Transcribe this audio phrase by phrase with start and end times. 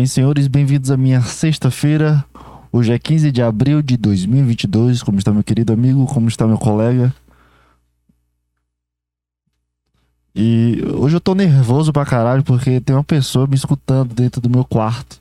[0.00, 0.48] bem, senhores?
[0.48, 2.24] Bem-vindos à minha sexta-feira.
[2.72, 5.02] Hoje é 15 de abril de 2022.
[5.02, 6.06] Como está meu querido amigo?
[6.06, 7.14] Como está meu colega?
[10.34, 14.48] E hoje eu tô nervoso pra caralho porque tem uma pessoa me escutando dentro do
[14.48, 15.20] meu quarto.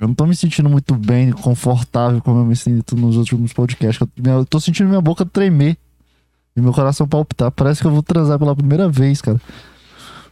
[0.00, 4.04] Eu não tô me sentindo muito bem, confortável como eu me sinto nos últimos podcasts.
[4.24, 5.78] Eu tô sentindo minha boca tremer
[6.56, 7.52] e meu coração palpitar.
[7.52, 9.40] Parece que eu vou transar pela primeira vez, cara.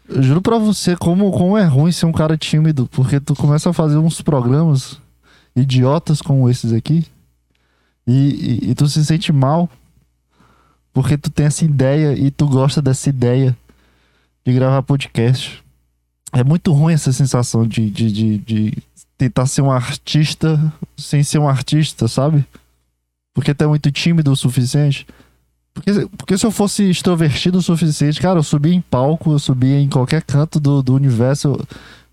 [0.08, 3.68] Eu juro pra você como, como é ruim ser um cara tímido, porque tu começa
[3.68, 4.98] a fazer uns programas
[5.54, 7.04] idiotas como esses aqui
[8.06, 8.12] e,
[8.64, 9.68] e, e tu se sente mal
[10.92, 13.56] porque tu tem essa ideia e tu gosta dessa ideia
[14.44, 15.62] de gravar podcast.
[16.32, 18.78] É muito ruim essa sensação de, de, de, de
[19.16, 22.44] tentar ser um artista sem ser um artista, sabe?
[23.34, 25.06] Porque tu é muito tímido o suficiente.
[25.78, 29.78] Porque, porque se eu fosse extrovertido o suficiente, cara, eu subia em palco, eu subia
[29.78, 31.48] em qualquer canto do, do universo.
[31.48, 31.66] Eu,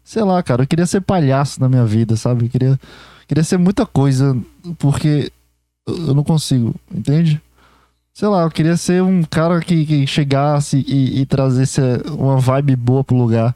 [0.04, 2.46] sei lá, cara, eu queria ser palhaço na minha vida, sabe?
[2.46, 2.80] Eu queria,
[3.28, 4.38] queria ser muita coisa,
[4.78, 5.32] porque
[5.88, 7.42] eu não consigo, entende?
[8.14, 11.82] Sei lá, eu queria ser um cara que, que chegasse e, e trazesse
[12.18, 13.56] uma vibe boa pro lugar.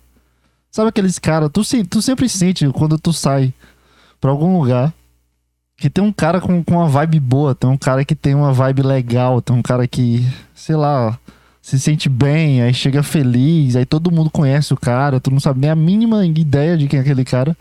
[0.71, 3.53] Sabe aqueles caras, tu, tu sempre sente quando tu sai
[4.19, 4.93] pra algum lugar
[5.79, 8.51] que tem um cara com, com uma vibe boa, tem um cara que tem uma
[8.51, 11.17] vibe legal, tem um cara que, sei lá,
[11.61, 15.61] se sente bem, aí chega feliz, aí todo mundo conhece o cara, tu não sabe
[15.61, 17.55] nem a mínima ideia de quem é aquele cara,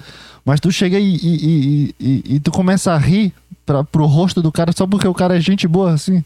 [0.44, 3.32] mas tu chega e, e, e, e, tu começa a rir
[3.64, 6.24] pra, pro rosto do cara só porque o cara é gente boa, assim.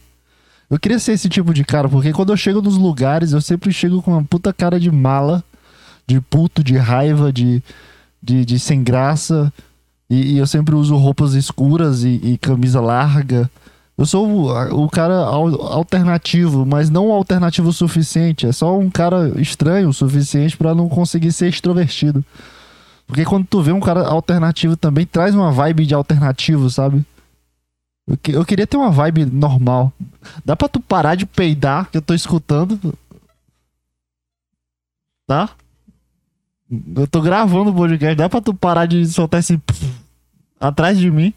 [0.69, 3.71] Eu queria ser esse tipo de cara, porque quando eu chego nos lugares, eu sempre
[3.71, 5.43] chego com uma puta cara de mala,
[6.07, 7.61] de puto, de raiva, de,
[8.21, 9.53] de, de sem graça.
[10.13, 13.49] E, e, eu sempre uso roupas escuras e, e camisa larga.
[13.97, 18.45] Eu sou o, o cara al, alternativo, mas não alternativo o suficiente.
[18.45, 22.23] É só um cara estranho o suficiente para não conseguir ser extrovertido.
[23.07, 27.03] Porque quando tu vê um cara alternativo também, traz uma vibe de alternativo, sabe?
[28.07, 29.91] Eu, que, eu queria ter uma vibe normal.
[30.45, 32.93] Dá pra tu parar de peidar que eu tô escutando?
[35.25, 35.49] Tá?
[36.95, 38.15] Eu tô gravando o podcast.
[38.15, 39.59] Dá pra tu parar de soltar esse
[40.63, 41.33] atrás de mim.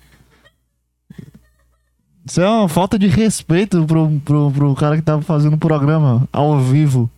[2.25, 6.29] Isso é uma falta de respeito pro, pro, pro cara que tá fazendo o programa
[6.33, 7.11] ao vivo.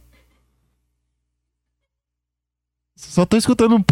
[2.97, 3.85] Só tô escutando um.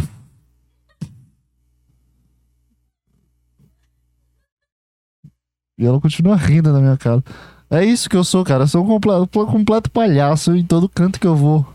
[5.78, 7.22] E ela continua rindo na minha cara.
[7.70, 8.64] É isso que eu sou, cara.
[8.64, 11.66] Eu sou um completo, completo palhaço em todo canto que eu vou.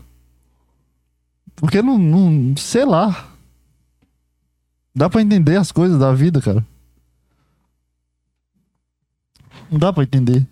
[1.56, 2.56] Porque não, não.
[2.56, 3.31] Sei lá.
[4.94, 6.64] Dá pra entender as coisas da vida, cara.
[9.70, 10.46] Não dá pra entender.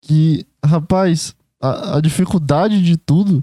[0.00, 3.42] Que, rapaz, a, a dificuldade de tudo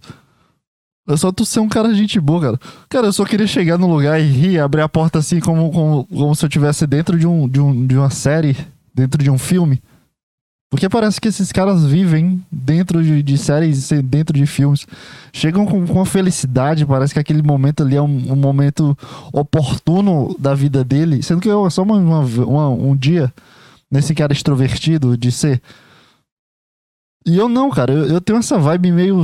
[1.07, 2.59] é só tu ser um cara gente boa, cara.
[2.87, 6.05] Cara, eu só queria chegar no lugar e rir, abrir a porta assim como, como,
[6.05, 8.55] como se eu estivesse dentro de, um, de, um, de uma série,
[8.93, 9.81] dentro de um filme.
[10.71, 14.87] Porque parece que esses caras vivem dentro de, de séries, dentro de filmes.
[15.33, 18.97] Chegam com, com felicidade, parece que aquele momento ali é um, um, momento
[19.33, 21.21] oportuno da vida dele.
[21.21, 23.33] Sendo que é só uma, uma, um dia
[23.91, 25.61] nesse cara extrovertido de ser.
[27.25, 27.91] E eu não, cara.
[27.91, 29.21] Eu, eu tenho essa vibe meio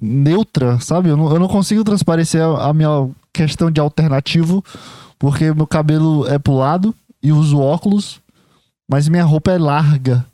[0.00, 1.10] neutra, sabe?
[1.10, 4.64] Eu não, eu não consigo transparecer a, a minha questão de alternativo,
[5.16, 6.92] porque meu cabelo é pro lado
[7.22, 8.20] e uso óculos,
[8.90, 10.26] mas minha roupa é larga.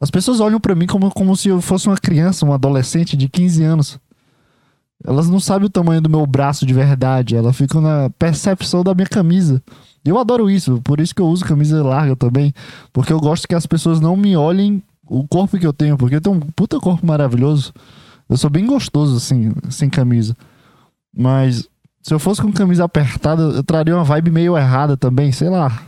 [0.00, 3.28] As pessoas olham para mim como, como se eu fosse uma criança, um adolescente de
[3.28, 4.00] 15 anos.
[5.04, 8.94] Elas não sabem o tamanho do meu braço de verdade, elas ficam na percepção da
[8.94, 9.62] minha camisa.
[10.04, 12.52] Eu adoro isso, por isso que eu uso camisa larga também,
[12.92, 16.16] porque eu gosto que as pessoas não me olhem o corpo que eu tenho, porque
[16.16, 17.72] eu tenho um puta corpo maravilhoso.
[18.28, 20.36] Eu sou bem gostoso assim, sem camisa.
[21.16, 21.68] Mas
[22.02, 25.82] se eu fosse com camisa apertada, eu traria uma vibe meio errada também, sei lá.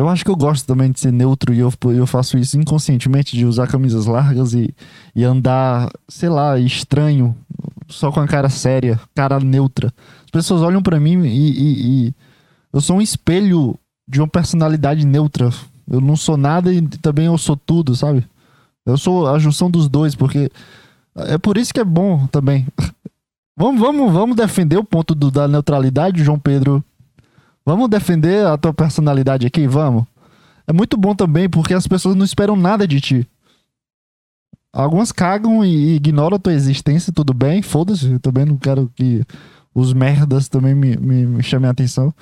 [0.00, 3.36] Eu acho que eu gosto também de ser neutro e eu, eu faço isso inconscientemente,
[3.36, 4.74] de usar camisas largas e,
[5.14, 7.36] e andar, sei lá, estranho,
[7.86, 9.92] só com a cara séria, cara neutra.
[10.24, 12.14] As pessoas olham para mim e, e, e,
[12.72, 13.78] eu sou um espelho
[14.08, 15.50] de uma personalidade neutra.
[15.86, 18.26] Eu não sou nada e também eu sou tudo, sabe?
[18.86, 20.50] Eu sou a junção dos dois, porque
[21.14, 22.66] é por isso que é bom também.
[23.54, 26.82] vamos, vamos, vamos defender o ponto do, da neutralidade, João Pedro.
[27.64, 30.04] Vamos defender a tua personalidade aqui, vamos.
[30.66, 33.28] É muito bom também porque as pessoas não esperam nada de ti.
[34.72, 38.12] Algumas cagam e ignoram a tua existência, tudo bem, foda-se.
[38.12, 39.24] Eu também não quero que
[39.74, 42.14] os merdas também me, me, me chamem a atenção.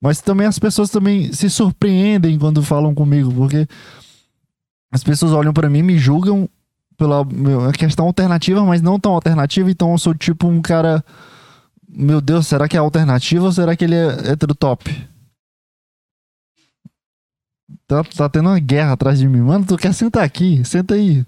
[0.00, 3.66] Mas também as pessoas também se surpreendem quando falam comigo, porque
[4.92, 6.48] as pessoas olham para mim, me julgam
[6.96, 7.24] pela
[7.72, 11.04] questão alternativa, mas não tão alternativa, então eu sou tipo um cara
[11.98, 14.90] Meu Deus, será que é alternativa ou será que ele é hétero top?
[17.86, 19.40] Tá, tá tendo uma guerra atrás de mim.
[19.40, 20.62] Mano, tu quer sentar aqui?
[20.62, 21.24] Senta aí.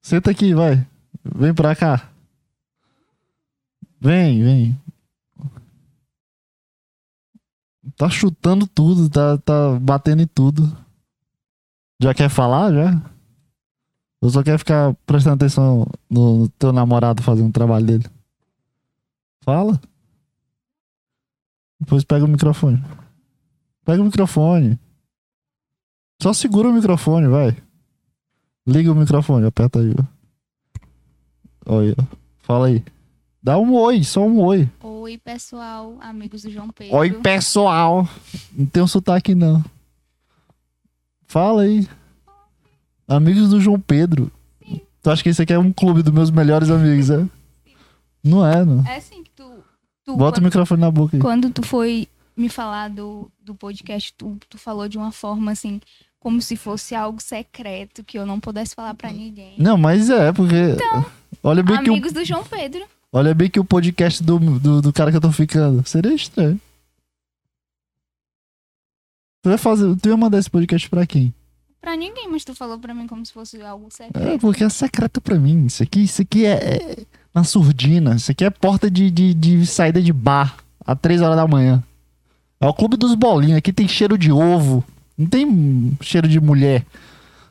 [0.00, 0.86] Senta aqui, vai.
[1.22, 2.10] Vem pra cá.
[4.00, 4.80] Vem, vem.
[7.98, 10.74] Tá chutando tudo, tá, tá batendo em tudo.
[12.00, 13.02] Já quer falar, já?
[14.22, 18.17] Ou só quer ficar prestando atenção no teu namorado fazendo o trabalho dele?
[19.48, 19.80] Fala.
[21.80, 22.84] Depois pega o microfone.
[23.82, 24.78] Pega o microfone.
[26.22, 27.56] Só segura o microfone, vai.
[28.66, 29.94] Liga o microfone, aperta aí.
[31.64, 31.96] Olha,
[32.40, 32.84] fala aí.
[33.42, 34.70] Dá um oi, só um oi.
[34.82, 36.96] Oi, pessoal, amigos do João Pedro.
[36.98, 38.06] Oi, pessoal.
[38.52, 39.64] Não tem um sotaque, não.
[41.26, 41.88] Fala aí.
[43.08, 44.30] Amigos do João Pedro.
[45.00, 47.26] Tu acha que esse aqui é um clube dos meus melhores amigos, é?
[48.22, 48.86] Não é, não.
[48.86, 49.27] É que
[50.08, 50.16] tu.
[50.16, 51.20] Bota o quando, microfone na boca aí.
[51.20, 55.80] quando tu foi me falar do, do podcast, tu, tu falou de uma forma assim,
[56.18, 59.54] como se fosse algo secreto que eu não pudesse falar pra ninguém.
[59.58, 60.54] Não, mas é, porque.
[61.42, 62.84] olha, bem que o, Amigos do João Pedro.
[63.12, 65.86] olha bem que o podcast do, do, do cara que eu tô ficando.
[65.86, 66.60] Seria estranho.
[69.42, 71.32] Tu ia, fazer, tu ia mandar esse podcast pra quem?
[71.80, 74.26] Pra ninguém, mas tu falou pra mim como se fosse algo secreto.
[74.26, 75.66] É, porque é secreto pra mim.
[75.66, 78.14] Isso aqui, isso aqui é, é na surdina.
[78.16, 80.56] Isso aqui é porta de, de, de saída de bar.
[80.84, 81.82] Às três horas da manhã.
[82.60, 83.58] É o clube dos bolinhos.
[83.58, 84.82] Aqui tem cheiro de ovo.
[85.16, 86.84] Não tem cheiro de mulher.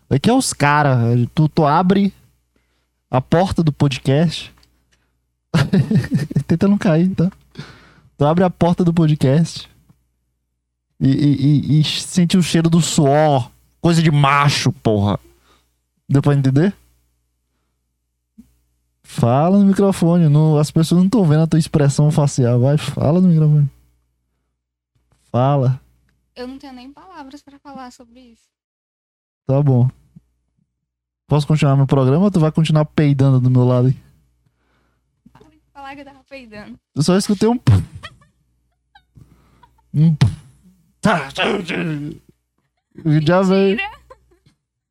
[0.10, 1.28] Aqui é os caras.
[1.36, 2.14] Tu, tu abre
[3.12, 4.52] a porta do podcast.
[6.48, 7.32] Tenta não cair, tá?
[8.18, 9.70] Tu abre a porta do podcast.
[11.00, 11.46] E, e-
[11.78, 13.52] e- e sente o cheiro do suor.
[13.80, 15.20] Coisa de macho, porra.
[16.10, 16.74] Deu pra entender?
[19.10, 20.28] Fala no microfone.
[20.28, 22.60] não- as pessoas não estão vendo a tua expressão facial.
[22.60, 23.72] Vai, fala no microfone.
[25.32, 25.80] Fala.
[26.36, 28.44] Eu não tenho nem palavras pra falar sobre isso.
[29.48, 29.90] Tá bom.
[31.26, 33.98] Posso continuar meu programa ou tu vai continuar peidando do meu lado aí?
[35.32, 36.78] Para de falar que eu tava peidando.
[36.94, 37.60] Eu só escutei um.
[39.94, 40.16] um.
[41.02, 41.30] Tá,
[43.24, 43.78] Já veio.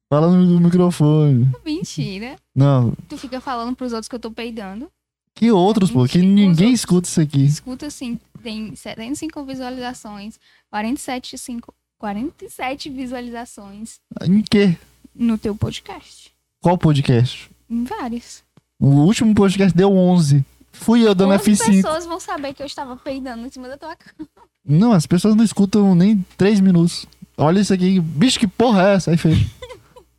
[0.08, 1.48] Fala no microfone.
[1.64, 2.36] Mentira.
[2.54, 2.92] Não.
[3.08, 4.88] Tu fica falando pros outros que eu tô peidando.
[5.34, 6.04] Que outros, pô?
[6.06, 6.70] Que ninguém outros.
[6.80, 7.44] escuta isso aqui.
[7.44, 10.38] Escuta assim, tem 75 visualizações,
[10.70, 14.76] 47, 5, 47 visualizações Em quê?
[15.14, 16.32] no teu podcast.
[16.62, 17.50] Qual podcast?
[17.68, 18.42] Em vários.
[18.80, 20.44] O último podcast deu 11.
[20.72, 21.66] Fui eu dando 11 F5.
[21.82, 24.28] pessoas vão saber que eu estava peidando em cima da tua cama.
[24.64, 27.06] Não, as pessoas não escutam nem 3 minutos.
[27.36, 28.00] Olha isso aqui.
[28.00, 29.10] Bicho, que porra é essa?
[29.10, 29.44] Aí fecha.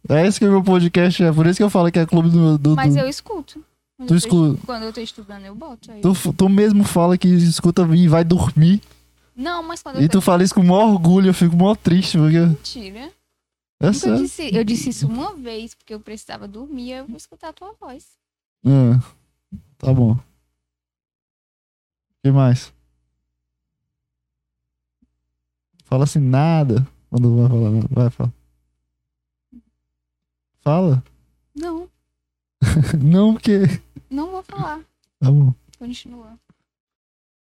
[0.09, 1.24] É esse que é o meu podcast.
[1.24, 2.57] É por isso que eu falo que é clube do.
[2.57, 3.63] do- Mas do- eu escuto.
[4.06, 4.59] Tu eu escuta.
[4.65, 5.92] Quando eu tô estudando, eu boto.
[5.92, 6.01] Aí.
[6.01, 8.81] Tu, tu mesmo fala que escuta e vai dormir.
[9.36, 10.19] Não, mas quando E eu tô...
[10.19, 11.30] tu fala isso com o maior orgulho.
[11.30, 12.39] Eu fico mó triste, porque.
[12.39, 13.12] Mentira.
[13.80, 14.18] É sério.
[14.18, 17.74] disse, eu disse isso uma vez, porque eu precisava dormir, eu vou escutar a tua
[17.80, 18.06] voz.
[18.65, 19.00] Ah,
[19.77, 20.13] tá bom.
[20.13, 20.19] O
[22.24, 22.74] que mais?
[25.86, 26.86] Fala assim, nada.
[27.09, 27.69] Quando vai falar.
[27.89, 28.33] Vai, fala.
[30.67, 31.01] Fala.
[31.55, 31.87] Não,
[33.01, 33.61] Não, porque.
[34.09, 34.81] não vou falar.
[35.17, 35.53] Tá bom.
[35.79, 36.33] Continua.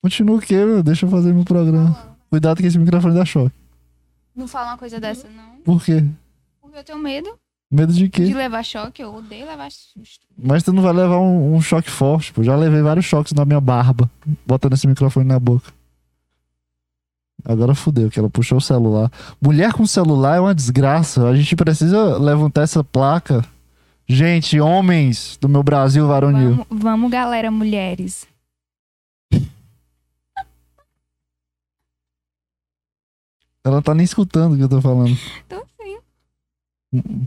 [0.02, 0.82] Continua o quê, meu?
[0.82, 1.94] Deixa eu fazer meu programa.
[1.94, 2.16] Falando.
[2.32, 3.56] Cuidado que esse microfone dá choque.
[4.36, 5.58] Não fala uma coisa dessa, não.
[5.64, 6.04] Por quê?
[6.60, 7.38] Porque eu tenho medo
[7.72, 8.24] Medo de de quê?
[8.34, 10.26] levar choque, eu odeio levar susto.
[10.36, 12.42] Mas tu não vai levar um, um choque forte, pô.
[12.42, 14.10] Já levei vários choques na minha barba,
[14.48, 15.72] botando esse microfone na boca.
[17.44, 19.12] Agora fudeu, que ela puxou o celular.
[19.42, 21.28] Mulher com celular é uma desgraça.
[21.28, 23.44] A gente precisa levantar essa placa.
[24.08, 26.52] Gente, homens do meu Brasil varonil.
[26.70, 28.28] Vamos, vamos, galera, mulheres.
[33.64, 35.16] Ela tá nem escutando o que eu tô falando.
[35.46, 35.98] Então sim.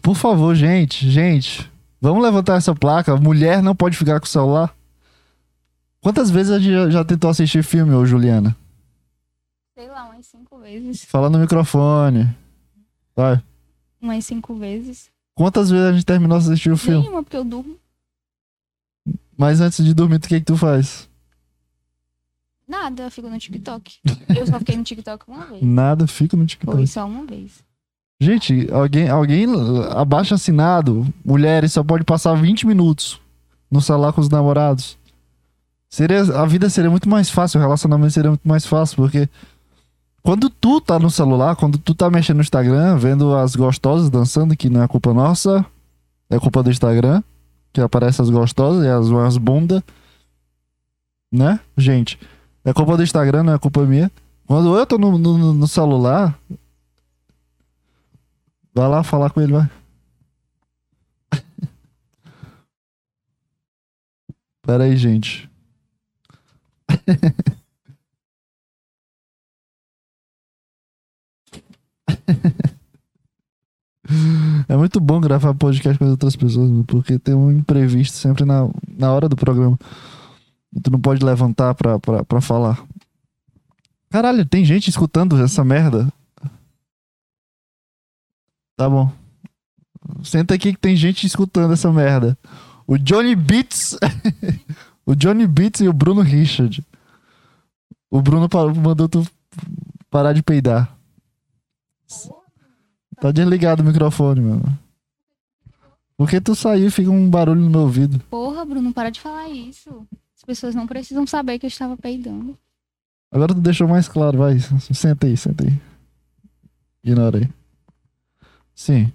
[0.03, 1.71] Por favor, gente, gente.
[2.01, 3.17] Vamos levantar essa placa.
[3.17, 4.75] Mulher não pode ficar com o celular.
[6.01, 8.55] Quantas vezes a gente já- já tentou assistir filme, ô Juliana?
[9.75, 11.05] Sei lá, umas cinco vezes.
[11.05, 12.29] Fala no microfone.
[13.17, 13.43] Vai.
[14.01, 15.11] Umas cinco vezes.
[15.35, 17.01] Quantas vezes a gente terminou de assistir o filme?
[17.01, 17.77] Nenhuma, porque eu durmo.
[19.37, 21.09] Mas antes de dormir, o que que tu faz?
[22.69, 23.99] Nada, eu fico no TikTok.
[24.37, 25.63] Eu só fiquei no TikTok uma vez.
[25.63, 26.77] Nada, fica no TikTok.
[26.77, 27.65] Foi só uma vez.
[28.21, 29.47] Gente, alguém, alguém
[29.91, 33.21] abaixo assinado, mulheres só pode passar 20 minutos
[33.69, 34.97] no celular com os namorados.
[35.91, 39.29] Seria, a vida seria muito mais fácil, o relacionamento seria muito mais fácil, porque
[40.25, 44.57] quando tu tá no celular, quando tu tá mexendo no Instagram, vendo as gostosas dançando,
[44.57, 45.67] que não é culpa nossa,
[46.31, 47.23] é culpa do Instagram,
[47.71, 49.83] que aparece as gostosas e as, as bundas.
[51.31, 51.61] Né?
[51.77, 52.19] Gente,
[52.65, 54.11] é culpa do Instagram, não é culpa minha.
[54.47, 56.39] Quando eu tô no, no, no celular.
[58.75, 59.71] Vai lá falar com ele, vai.
[64.63, 65.51] Pera aí, gente.
[74.69, 78.69] É muito bom gravar podcast com as outras pessoas, porque tem um imprevisto sempre na,
[78.87, 79.79] na hora do programa.
[80.83, 82.85] Tu não pode levantar pra, pra, pra falar.
[84.11, 86.13] Caralho, tem gente escutando essa merda.
[88.77, 89.11] Tá bom.
[90.23, 92.37] Senta aqui que tem gente escutando essa merda.
[92.87, 93.97] O Johnny Beats.
[95.07, 96.85] o Johnny Beats e o Bruno Richard.
[98.11, 99.27] O Bruno mandou tu
[100.11, 100.97] parar de peidar.
[103.21, 104.79] Tá desligado o microfone, mano.
[106.17, 108.21] Porque tu saiu e fica um barulho no meu ouvido.
[108.31, 110.07] Porra, Bruno, para de falar isso.
[110.37, 112.57] As pessoas não precisam saber que eu estava peidando.
[113.33, 114.59] Agora tu deixou mais claro, vai.
[114.59, 115.81] Senta aí, senta aí.
[117.03, 117.49] Ignora aí.
[118.75, 119.13] Sim.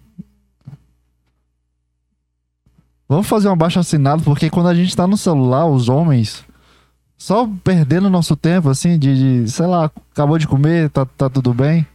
[3.08, 6.46] Vamos fazer um abaixo assinado, porque quando a gente tá no celular, os homens,
[7.18, 11.54] só perdendo nosso tempo, assim, de, de sei lá, acabou de comer, tá, tá tudo
[11.54, 11.88] bem.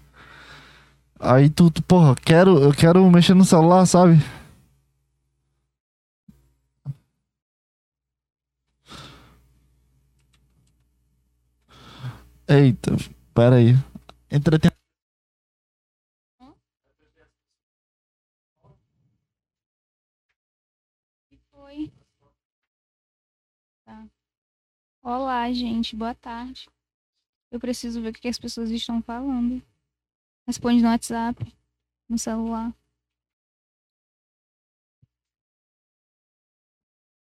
[1.26, 4.16] Aí tu, tu, porra, quero, eu quero mexer no celular, sabe?
[12.47, 12.93] Eita,
[13.35, 13.75] pera aí.
[21.50, 21.90] Foi.
[23.87, 24.07] Tá.
[25.02, 25.97] Olá, gente.
[25.97, 26.69] Boa tarde.
[27.50, 29.62] Eu preciso ver o que as pessoas estão falando.
[30.46, 31.38] Responde no WhatsApp,
[32.08, 32.74] no celular.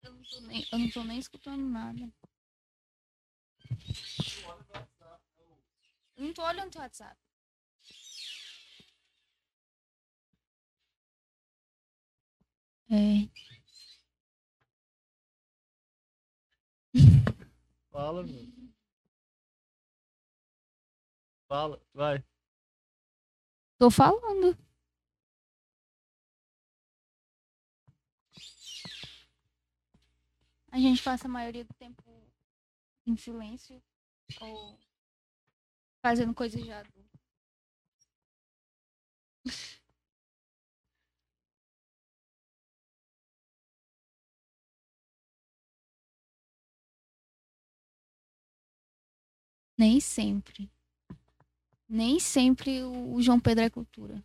[0.03, 2.11] Eu não tô nem, eu não tô nem escutando nada.
[6.17, 7.17] Eu não tô olhando teu WhatsApp.
[12.91, 13.29] É.
[17.91, 18.49] Fala, meu.
[21.49, 22.25] Fala, vai.
[23.83, 24.57] Tô falando.
[30.71, 32.01] A gente passa a maioria do tempo
[33.05, 33.83] em silêncio
[34.41, 34.79] ou
[36.01, 37.19] fazendo coisas de adulto.
[49.77, 50.72] Nem sempre.
[51.93, 54.25] Nem sempre o João Pedro é cultura.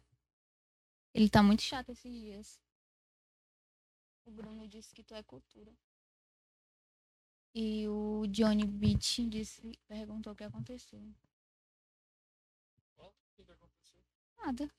[1.14, 2.62] Ele tá muito chato esses dias.
[4.24, 5.70] O Bruno disse que tu é cultura.
[7.54, 11.02] E o Johnny Beach disse, perguntou o que aconteceu.
[14.38, 14.72] Nada.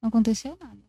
[0.00, 0.82] Não aconteceu nada.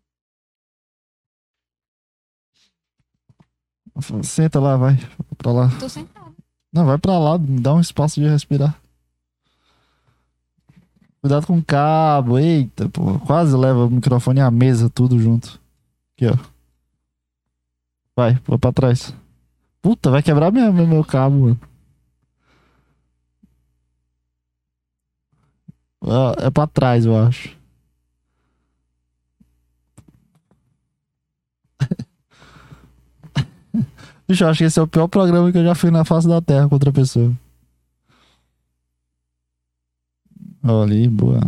[4.23, 4.93] Senta lá, vai.
[5.35, 5.79] Pra lá.
[5.79, 6.35] Tô sentado.
[6.71, 8.79] Não, vai pra lá, dá um espaço de respirar.
[11.21, 12.37] Cuidado com o cabo.
[12.39, 13.19] Eita, pô.
[13.19, 15.59] Quase leva o microfone e a mesa tudo junto.
[16.15, 16.37] Aqui, ó.
[18.15, 19.13] Vai, vou pra trás.
[19.81, 21.59] Puta, vai quebrar mesmo meu cabo, mano.
[26.39, 27.55] É pra trás, eu acho.
[34.27, 36.27] Bicho, eu acho que esse é o pior programa que eu já fiz na face
[36.27, 37.31] da Terra com outra pessoa.
[40.67, 41.39] Olha aí, boa.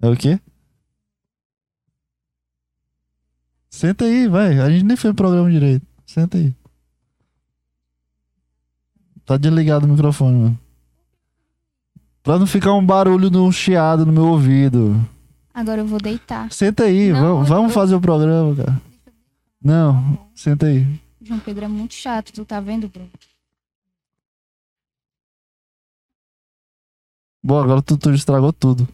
[0.00, 0.38] É o quê?
[3.70, 4.58] Senta aí, vai.
[4.60, 5.86] A gente nem fez o programa direito.
[6.06, 6.54] Senta aí.
[9.24, 10.60] Tá desligado o microfone, mano.
[12.22, 14.94] Pra não ficar um barulho no chiado no meu ouvido.
[15.52, 16.50] Agora eu vou deitar.
[16.52, 18.80] Senta aí, Não, vamos, vamos eu- fazer o programa, cara.
[19.62, 20.86] Não, senta aí.
[21.20, 23.10] João Pedro é muito chato, tu tá vendo, Bruno?
[27.42, 28.86] Bom, agora tu, tu estragou tudo.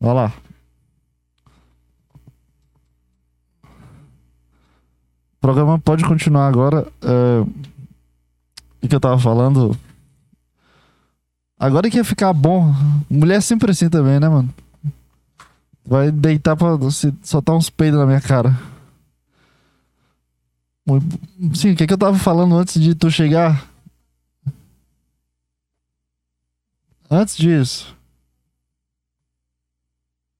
[0.00, 0.32] Olha lá.
[5.36, 6.86] O programa pode continuar agora.
[7.02, 7.40] é,
[8.84, 9.76] O que eu tava falando?
[11.58, 12.74] Agora que ia ficar bom.
[13.08, 14.52] Mulher é sempre assim também, né, mano?
[15.84, 16.76] Vai deitar pra
[17.22, 18.54] soltar uns peidos na minha cara.
[21.54, 23.66] Sim, o que, que eu tava falando antes de tu chegar?
[27.10, 27.96] Antes disso.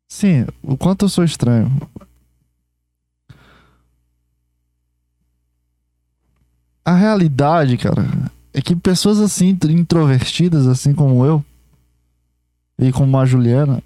[0.08, 1.70] Sim, o quanto eu sou estranho.
[6.87, 8.06] a realidade, cara,
[8.54, 11.44] é que pessoas assim, introvertidas, assim como eu,
[12.78, 13.82] e como a Juliana,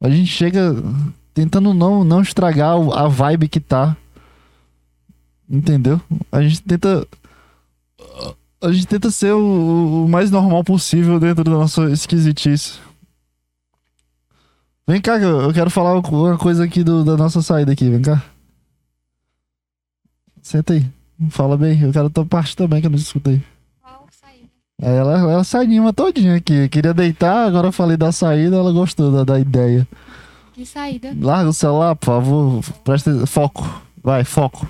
[0.00, 0.72] a gente chega
[1.34, 3.96] tentando não, não estragar a vibe que tá.
[5.50, 6.00] Entendeu?
[6.30, 7.06] A gente tenta.
[8.64, 12.78] A gente tenta ser o, o mais normal possível dentro da nossa esquisitice.
[14.86, 18.22] Vem cá, eu quero falar uma coisa aqui do, da nossa saída aqui, vem cá.
[20.40, 20.86] Senta aí.
[21.28, 23.42] Fala bem, eu quero a tua parte também que eu não escutei.
[23.82, 24.48] Qual saída?
[24.80, 26.66] Ela, ela anima todinha aqui.
[26.70, 29.86] Queria deitar, agora eu falei da saída, ela gostou da, da ideia.
[30.54, 31.14] Que saída?
[31.20, 32.64] Larga o celular, por favor.
[32.82, 33.82] Presta foco.
[34.02, 34.66] Vai, foco.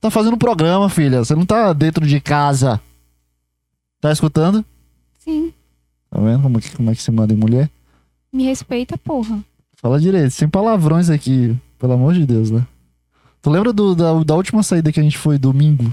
[0.00, 1.24] Tá fazendo programa, filha.
[1.24, 2.80] Você não tá dentro de casa.
[4.00, 4.64] Tá escutando?
[5.18, 5.52] Sim.
[6.10, 7.70] Tá vendo como, que- como é que se manda em mulher?
[8.32, 9.44] Me respeita, porra.
[9.76, 11.56] Fala direito, sem palavrões aqui.
[11.78, 12.66] Pelo amor de Deus, né?
[13.40, 15.92] Tu lembra do- da, da última saída que a gente foi domingo?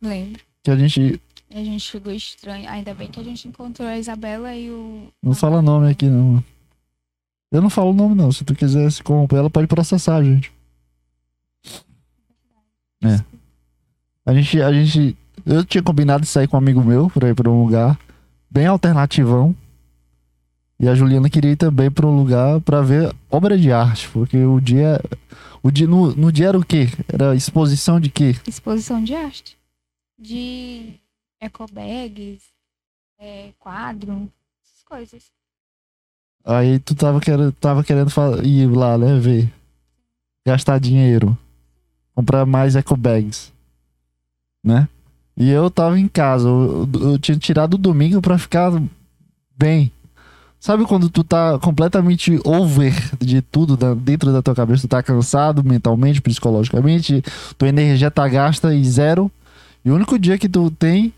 [0.00, 0.40] Lembro.
[0.62, 1.20] Que a gente.
[1.50, 2.68] A gente chegou estranho.
[2.68, 5.08] Ainda bem que a gente encontrou a Isabela e o.
[5.22, 6.42] Não fala nome aqui, não.
[7.52, 8.30] Eu não falo o nome, não.
[8.32, 10.52] Se tu quiser se corromper, ela pode processar, a gente.
[13.02, 13.24] É.
[14.26, 15.16] A gente, a gente.
[15.46, 17.98] Eu tinha combinado de sair com um amigo meu pra ir pra um lugar
[18.50, 19.54] bem alternativão.
[20.78, 24.08] E a Juliana queria ir também pra um lugar pra ver obra de arte.
[24.08, 25.00] Porque o dia.
[25.62, 26.88] O dia no, no dia era o quê?
[27.08, 28.36] Era exposição de quê?
[28.46, 29.56] Exposição de arte.
[30.18, 31.00] De
[31.40, 32.42] ecobags,
[33.18, 34.30] é, quadro,
[34.62, 35.24] essas coisas.
[36.44, 38.10] Aí tu tava querendo, tava querendo
[38.42, 39.18] ir lá, né?
[39.18, 39.50] Ver.
[40.46, 41.36] Gastar dinheiro.
[42.14, 43.52] Comprar mais eco bags.
[44.62, 44.86] Né?
[45.36, 46.48] E eu tava em casa.
[46.48, 48.72] Eu, eu tinha tirado o domingo pra ficar
[49.56, 49.90] bem.
[50.60, 54.82] Sabe quando tu tá completamente over de tudo dentro da tua cabeça?
[54.82, 57.22] Tu tá cansado mentalmente, psicologicamente.
[57.58, 59.30] Tua energia tá gasta e zero.
[59.84, 61.12] E o único dia que tu tem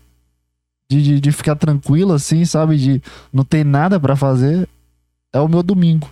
[0.89, 2.77] de, de, de ficar tranquilo, assim, sabe?
[2.77, 3.01] De
[3.31, 4.67] não ter nada pra fazer
[5.31, 6.09] é o meu domingo.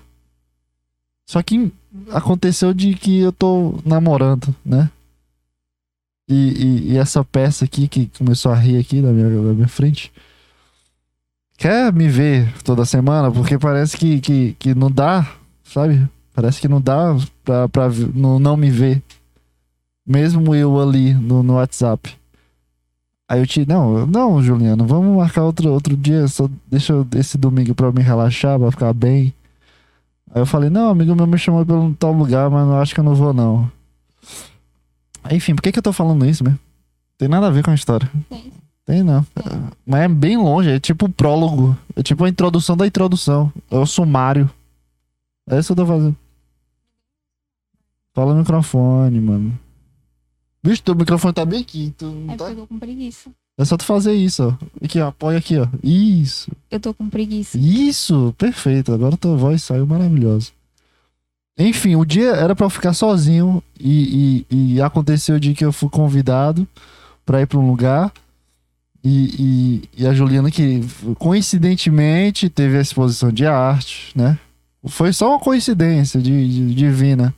[1.28, 1.74] Só que
[2.12, 4.90] aconteceu de que eu tô namorando, né?
[6.28, 9.68] E, e- e essa peça aqui que começou a rir aqui na minha, na minha
[9.68, 10.12] frente
[11.58, 15.26] quer me ver toda semana porque parece que, que, que não dá,
[15.64, 16.08] sabe?
[16.34, 19.02] Parece que não dá pra, pra não, não me ver.
[20.06, 22.14] Mesmo eu ali no, no WhatsApp.
[23.28, 23.66] Aí eu te.
[23.66, 26.28] Não, não, Juliano, vamos marcar outro, outro dia.
[26.28, 29.34] Só deixa esse domingo pra me relaxar, pra ficar bem.
[30.34, 33.00] Aí eu falei, não, amigo meu me chamou um tal lugar, mas eu acho que
[33.00, 33.72] eu não vou, não.
[35.32, 36.60] Enfim, por que, que eu tô falando isso, mesmo?
[37.18, 38.10] Tem nada a ver com a história.
[38.30, 38.52] Tem.
[38.86, 39.26] Tem não.
[39.86, 41.76] Mas é bem longe, é tipo o prólogo.
[41.96, 43.52] É tipo a introdução da introdução.
[43.72, 44.50] É o sumário.
[45.50, 46.16] É isso que eu tô fazendo.
[48.14, 49.60] Fala no microfone, mano.
[50.64, 51.94] Bicho, teu microfone tá bem aqui.
[51.98, 52.46] Tu não É tá...
[52.46, 53.30] porque eu tô com preguiça.
[53.58, 54.86] É só tu fazer isso, ó.
[54.86, 55.08] Aqui, ó.
[55.08, 55.68] Apoia aqui, ó.
[55.84, 56.52] Isso.
[56.70, 57.58] Eu tô com preguiça.
[57.58, 58.94] Isso, perfeito.
[58.94, 60.52] Agora tua voz saiu maravilhosa.
[61.58, 65.72] Enfim, o dia era eu ficar sozinho e, e, e aconteceu o dia que eu
[65.72, 66.68] fui convidado
[67.26, 68.12] pra ir pra um lugar
[69.04, 70.82] e, e, e a Juliana que
[71.18, 74.38] coincidentemente teve a exposição de arte, né?
[74.88, 77.34] Foi só uma coincidência de, de- divina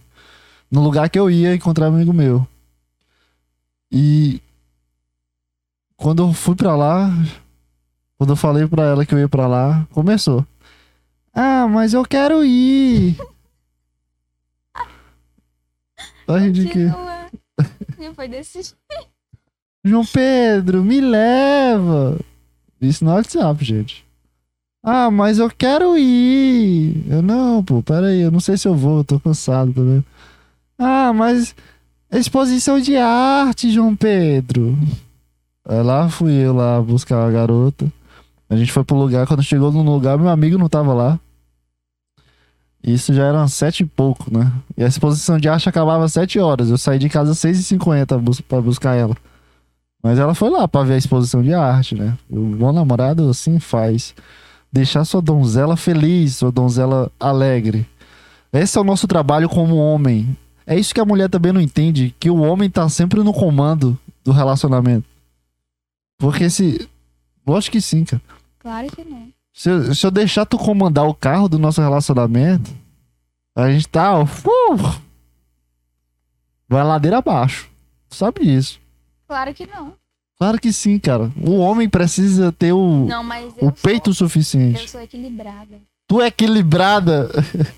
[0.71, 2.45] no lugar que eu ia encontrar um amigo meu.
[3.91, 4.41] E
[5.95, 7.09] quando eu fui pra lá,
[8.17, 10.45] quando eu falei pra ela que eu ia pra lá, começou.
[11.33, 13.15] Ah, mas eu quero ir.
[16.27, 16.67] Tá de.
[17.99, 19.07] E foi desse jeito.
[19.83, 22.19] João Pedro, me leva.
[22.81, 24.05] Isso no WhatsApp, gente.
[24.83, 27.05] Ah, mas eu quero ir.
[27.09, 30.03] Eu não, pô, pera aí, eu não sei se eu vou, eu tô cansado também.
[30.77, 31.55] Ah, mas
[32.11, 34.77] é exposição de arte, João Pedro.
[35.65, 37.91] Aí lá fui eu lá buscar a garota.
[38.49, 41.19] A gente foi pro lugar, quando chegou no lugar, meu amigo não tava lá.
[42.87, 44.49] Isso já eram sete e pouco, né?
[44.77, 46.69] E a exposição de arte acabava às sete horas.
[46.69, 49.13] Eu saí de casa às seis e cinquenta pra buscar ela.
[50.01, 52.17] Mas ela foi lá pra ver a exposição de arte, né?
[52.29, 54.15] O bom namorado assim faz.
[54.71, 57.85] Deixar sua donzela feliz, sua donzela alegre.
[58.53, 60.37] Esse é o nosso trabalho como homem.
[60.65, 63.99] É isso que a mulher também não entende, que o homem tá sempre no comando
[64.23, 65.05] do relacionamento.
[66.17, 66.87] Porque se.
[67.45, 68.21] Lógico que sim, cara.
[68.59, 69.27] Claro que não.
[69.57, 72.69] Se eu, se eu deixar tu comandar o carro do nosso relacionamento,
[73.55, 74.13] a gente tá.
[74.13, 75.01] ó, uh,
[76.69, 77.67] vai ladeira abaixo.
[78.07, 78.79] Tu sabe disso.
[79.27, 79.93] Claro que não.
[80.37, 81.31] Claro que sim, cara.
[81.43, 83.23] O homem precisa ter o, Não,
[83.59, 84.83] eu o peito sou, suficiente.
[84.83, 85.81] eu sou equilibrada.
[86.07, 87.27] Tu é equilibrada.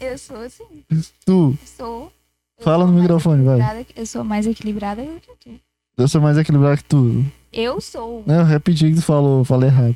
[0.01, 0.83] Eu sou assim.
[1.25, 1.57] tu.
[1.63, 2.11] Sou.
[2.57, 3.55] eu Fala no microfone, vai.
[3.55, 5.59] equilibrada Eu sou mais equilibrada do que tu.
[5.97, 7.23] Eu sou mais equilibrado que tu.
[7.53, 8.21] Eu sou.
[8.27, 9.95] Né, Eu repeti o que tu falou, falei errado.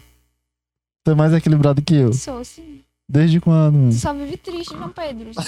[1.03, 2.13] Tu é mais equilibrado que eu.
[2.13, 2.81] Sou, sim.
[3.09, 3.91] Desde quando?
[3.91, 5.31] só vive triste, João Pedro.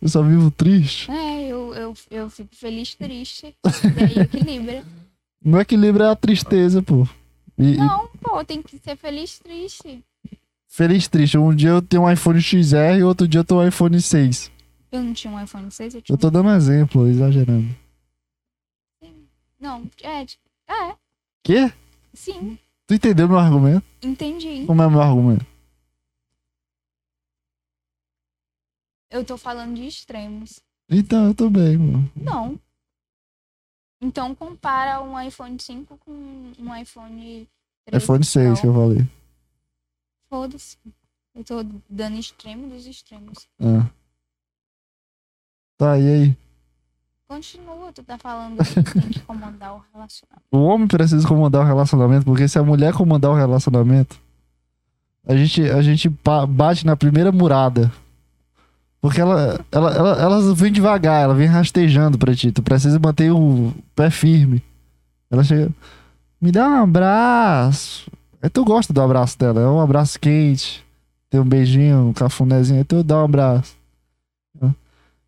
[0.00, 1.10] Eu só vivo triste.
[1.10, 3.46] É, eu, eu, eu fico feliz triste.
[3.64, 4.84] E aí equilibra.
[5.44, 7.08] Meu equilíbrio é a tristeza, pô.
[7.58, 10.04] E, Não, pô, tem que ser feliz triste.
[10.68, 11.36] feliz triste.
[11.36, 14.52] Um dia eu tenho um iPhone XR e outro dia eu tenho um iPhone 6.
[14.92, 17.74] Eu não tinha um iPhone 6, eu tinha Eu tô dando um exemplo, exagerando.
[19.60, 20.94] Não, é, tipo, é,
[21.42, 21.72] Quê?
[22.14, 23.84] Sim, Tu entendeu meu argumento?
[24.02, 24.64] entendi.
[24.66, 25.46] Como é meu argumento?
[29.10, 30.60] Eu tô falando de extremos.
[30.90, 32.10] Então, eu tô bem, mano.
[32.16, 32.60] Não.
[34.00, 36.12] Então compara um iPhone 5 com
[36.58, 37.48] um iPhone
[37.86, 38.70] 13 iPhone 6 que Pro.
[38.70, 39.08] eu falei.
[40.28, 40.76] Foda-se.
[41.34, 43.48] Eu tô dando extremo dos extremos.
[43.58, 43.88] Ah.
[45.78, 46.36] Tá, e aí?
[47.34, 50.46] Continua, tu tá falando que tem que comandar o relacionamento.
[50.52, 54.16] O homem precisa comandar o relacionamento, porque se a mulher comandar o relacionamento,
[55.26, 56.08] a gente, a gente
[56.48, 57.90] bate na primeira murada.
[59.00, 62.52] Porque ela, ela, ela, ela vem devagar, ela vem rastejando pra ti.
[62.52, 64.62] Tu precisa manter o pé firme.
[65.28, 65.72] Ela chega.
[66.40, 68.08] Me dá um abraço.
[68.40, 69.60] Aí tu gosta do abraço dela.
[69.60, 70.86] É um abraço quente.
[71.28, 72.78] Tem um beijinho, um cafunézinho.
[72.78, 73.74] Aí tu dá um abraço.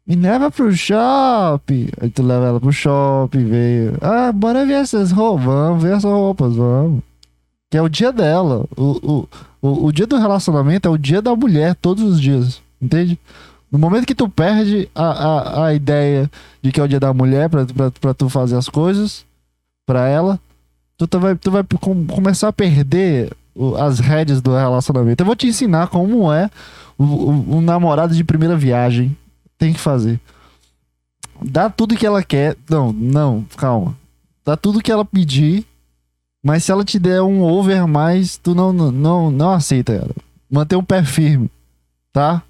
[0.06, 1.88] Me leva pro shopping.
[2.00, 3.98] Aí tu leva ela pro shopping, veio.
[4.00, 5.44] Ah, bora ver essas roupas.
[5.44, 7.02] Vamos ver essas roupas, vamos.
[7.70, 8.64] Que é o dia dela.
[8.76, 9.28] O, o,
[9.68, 12.60] o, o dia do relacionamento é o dia da mulher, todos os dias.
[12.80, 13.18] Entende?
[13.70, 16.30] No momento que tu perde a, a, a ideia
[16.62, 19.24] de que é o dia da mulher pra, pra, pra tu fazer as coisas
[19.84, 20.38] pra ela,
[20.96, 23.32] tu, tá- vai, tu vai com- começar a perder
[23.80, 25.20] as rédeas do relacionamento.
[25.20, 26.48] Eu vou te ensinar como é
[26.96, 29.16] o namorado de primeira viagem
[29.58, 30.20] tem que fazer.
[31.42, 32.56] Dá tudo que ela quer.
[32.68, 33.96] Não, não, calma.
[34.44, 35.66] Dá tudo que ela pedir.
[36.42, 40.14] Mas se ela te der um over mais, tu não, não, não, aceita ela.
[40.48, 41.50] Mantém um pé firme,
[42.12, 42.42] tá?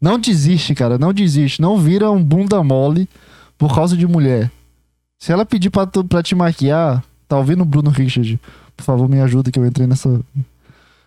[0.00, 0.98] Não desiste, cara.
[0.98, 1.62] Não desiste.
[1.62, 3.08] Não vira um bunda mole
[3.56, 4.50] por causa de mulher.
[5.20, 8.40] Se ela pedir pra, tu, pra te maquiar, tá ouvindo Bruno Richard?
[8.76, 10.20] Por favor, me ajuda que eu entrei nessa.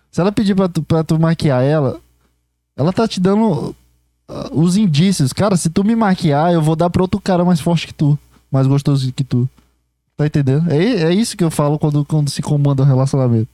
[0.10, 2.00] Se ela pedir pra tu, pra tu maquiar ela,
[2.78, 3.76] ela tá te dando
[4.52, 5.32] os indícios.
[5.34, 8.18] Cara, se tu me maquiar, eu vou dar pra outro cara mais forte que tu.
[8.52, 9.50] Mais gostoso que tu.
[10.16, 10.72] Tá entendendo?
[10.72, 13.50] É, é isso que eu falo quando, quando se comanda o relacionamento.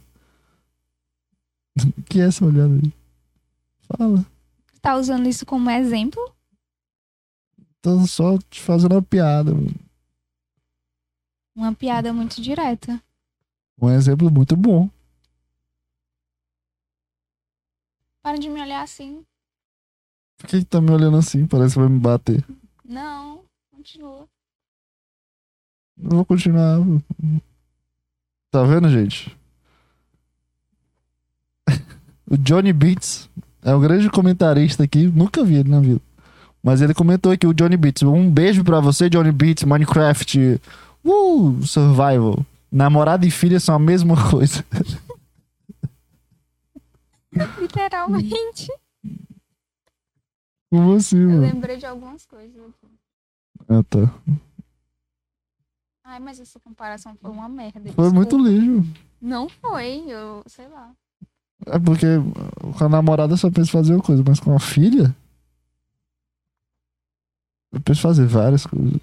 [2.08, 2.94] que é essa olhada aí?
[3.98, 4.26] Fala.
[4.82, 6.22] Tá usando isso como exemplo?
[7.82, 9.54] Tô só te fazendo uma piada.
[9.54, 9.74] mano.
[11.56, 13.02] Uma piada muito direta.
[13.82, 14.90] Um exemplo muito bom.
[18.22, 19.26] Para de me olhar assim.
[20.42, 21.46] Por que, tá me olhando assim?
[21.46, 22.44] Parece que vai me bater.
[22.84, 24.28] Não, continua.
[26.04, 26.80] Eu vou continuar.
[28.50, 29.38] Tá vendo, gente?
[32.28, 33.30] o Johnny Beats
[33.62, 35.06] é um grande comentarista aqui.
[35.06, 36.02] Nunca vi ele na vida.
[36.64, 38.02] Mas ele comentou aqui, o Johnny Beats.
[38.02, 40.60] Um beijo pra você, Johnny Beats, Minecraft.
[41.06, 42.44] Uh, Survival.
[42.72, 44.66] Namorado e filha são a mesma coisa.
[47.62, 48.68] Literalmente.
[50.72, 51.42] Como assim, Eu mano?
[51.42, 52.88] lembrei de algumas coisas aqui.
[53.68, 54.00] Ah, tá.
[56.06, 57.92] Ai, mas essa comparação foi uma merda.
[57.92, 58.50] Foi muito desculpa.
[58.50, 58.94] lixo.
[59.22, 60.94] Não foi, eu sei lá.
[61.68, 62.06] É porque
[62.78, 65.14] com a namorada só pensa em fazer uma coisa, mas com a filha.
[67.74, 69.00] Eu penso em fazer várias coisas.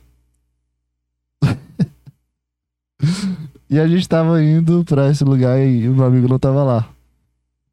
[3.70, 6.88] e a gente tava indo pra esse lugar e o meu amigo não tava lá.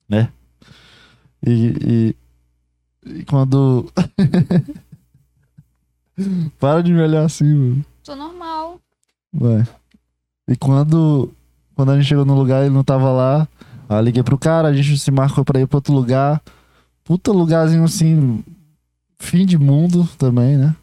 [0.08, 0.32] Né?
[1.46, 1.74] E,
[2.12, 2.16] e,
[3.06, 3.92] e quando.
[6.60, 7.86] Para de me olhar assim, mano.
[8.04, 8.80] Tô normal.
[9.34, 9.68] Vai.
[10.48, 11.32] E quando,
[11.76, 13.48] quando a gente chegou no lugar, ele não tava lá.
[13.90, 16.42] Aí eu liguei pro cara, a gente se marcou pra ir pra outro lugar.
[17.04, 18.44] Puta lugarzinho assim,
[19.20, 20.76] fim de mundo também, né?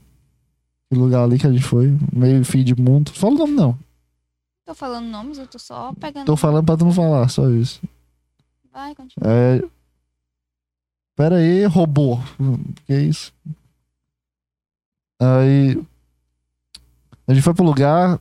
[0.91, 3.11] Que lugar ali que a gente foi, meio fim de mundo.
[3.13, 3.77] Fala o nome não.
[4.65, 6.27] Tô falando nomes, eu tô só pegando.
[6.27, 7.81] Tô falando pra tu não falar, só isso.
[8.73, 9.29] Vai, continua.
[9.29, 9.63] É.
[11.23, 12.19] Pera aí, robô.
[12.85, 13.33] Que isso?
[15.21, 15.81] Aí.
[17.29, 18.21] A gente foi pro lugar.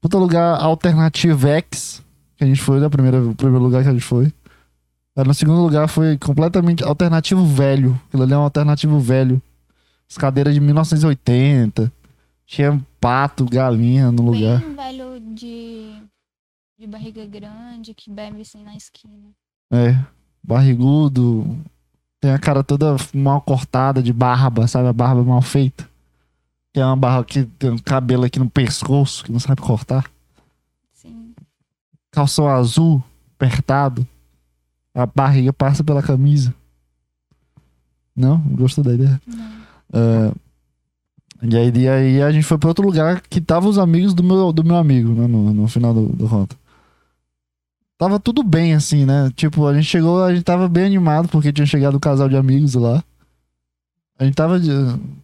[0.00, 2.02] Puta lugar alternativo X.
[2.36, 2.88] Que a gente foi, né?
[2.88, 4.32] Primeiro, o primeiro lugar que a gente foi.
[5.14, 7.96] Aí no segundo lugar foi completamente alternativo velho.
[8.08, 9.40] Aquilo ali é um alternativo velho.
[10.10, 11.92] As cadeiras de 1980.
[12.46, 14.58] Tinha pato, galinha no lugar.
[14.58, 16.02] Bem velho de,
[16.76, 19.30] de barriga grande que bebe assim na esquina.
[19.72, 19.96] É,
[20.42, 21.46] barrigudo.
[22.22, 24.86] Tem a cara toda mal cortada de barba, sabe?
[24.86, 25.90] A barba mal feita.
[26.72, 30.08] Que é uma barra que tem um cabelo aqui no pescoço, que não sabe cortar.
[30.94, 31.34] Sim.
[32.12, 33.02] Calção azul,
[33.34, 34.06] apertado.
[34.94, 36.54] A barriga passa pela camisa.
[38.14, 38.38] Não?
[38.38, 39.20] Gostou da ideia?
[39.26, 39.52] Não.
[39.92, 40.32] É,
[41.42, 44.22] e, aí, e aí a gente foi pra outro lugar que tava os amigos do
[44.22, 45.26] meu, do meu amigo, né?
[45.26, 46.56] No, no final do, do conto.
[48.02, 49.30] Tava tudo bem, assim, né?
[49.36, 52.36] Tipo, a gente chegou, a gente tava bem animado porque tinha chegado o casal de
[52.36, 53.00] amigos lá.
[54.18, 54.72] A gente tava de.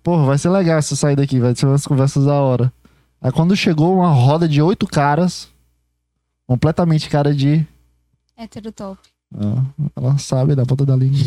[0.01, 2.73] Porra, vai ser legal essa saída aqui, vai ser umas conversas da hora.
[3.21, 5.49] Aí quando chegou uma roda de oito caras,
[6.47, 7.67] completamente cara de.
[8.37, 9.01] Hétero top.
[9.35, 9.65] Ah,
[9.97, 11.19] ela sabe da ponta da língua.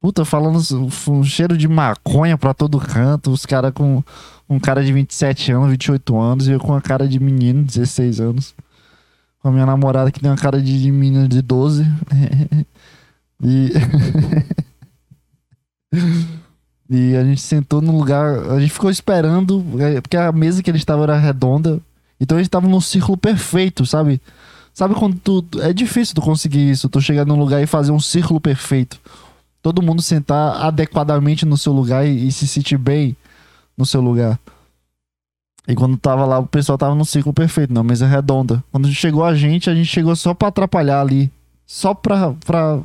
[0.00, 3.32] Puta, falando um, um cheiro de maconha pra todo canto.
[3.32, 4.04] Os caras com
[4.48, 8.20] um cara de 27 anos, 28 anos, e eu com uma cara de menino, 16
[8.20, 8.54] anos.
[9.44, 11.84] Com a minha namorada que tem uma cara de, menina de 12.
[13.44, 13.72] e.
[16.88, 18.38] e a gente sentou no lugar.
[18.52, 21.78] A gente ficou esperando, é, porque a mesa que eles estavam era redonda.
[22.18, 24.18] Então eles estavam num círculo perfeito, sabe?
[24.72, 25.44] Sabe quando tu.
[25.60, 28.98] É difícil tu conseguir isso, tu chegar num lugar e fazer um círculo perfeito.
[29.60, 33.14] Todo mundo sentar adequadamente no seu lugar e, e se sentir bem
[33.76, 34.40] no seu lugar.
[35.66, 38.62] E quando tava lá, o pessoal tava no círculo perfeito, na mesa redonda.
[38.70, 41.32] Quando chegou a gente, a gente chegou só pra atrapalhar ali.
[41.66, 42.34] Só pra.
[42.44, 42.80] pra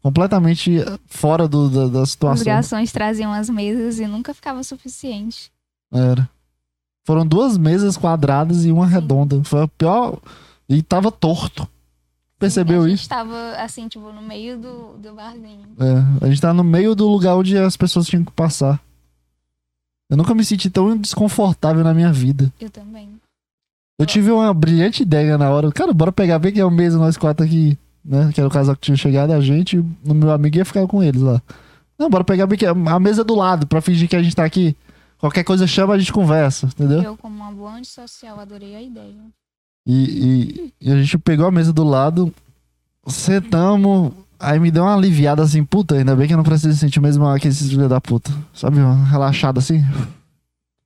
[0.00, 2.44] completamente fora do, da, da situação.
[2.44, 5.50] garçons traziam as mesas e nunca ficava suficiente.
[5.92, 6.28] Era.
[7.04, 9.42] Foram duas mesas quadradas e uma redonda.
[9.42, 10.18] Foi a pior.
[10.68, 11.66] E tava torto.
[12.38, 12.98] Percebeu a isso?
[12.98, 15.66] gente tava, assim, tipo, no meio do, do barzinho.
[15.80, 18.80] É, a gente tá no meio do lugar onde as pessoas tinham que passar.
[20.10, 22.52] Eu nunca me senti tão desconfortável na minha vida.
[22.60, 23.08] Eu também.
[24.00, 25.70] Eu tive uma brilhante ideia na hora.
[25.72, 28.30] Cara, bora pegar bem que é o mesmo nós quatro aqui, né?
[28.32, 30.86] Que era o casal que tinha chegado, a gente e o meu amigo ia ficar
[30.86, 31.42] com eles lá.
[31.98, 34.36] Não, bora pegar bem que é a mesa do lado, pra fingir que a gente
[34.36, 34.76] tá aqui.
[35.18, 37.02] Qualquer coisa chama, a gente conversa, entendeu?
[37.02, 39.14] Eu, como uma boa antissocial, adorei a ideia.
[39.84, 42.32] E, e- e a gente pegou a mesa do lado,
[43.06, 47.00] sentamos, aí me deu uma aliviada assim, puta, ainda bem que eu não preciso sentir
[47.00, 48.30] mesmo aquele filho da puta.
[48.54, 49.82] Sabe, uma relaxada assim.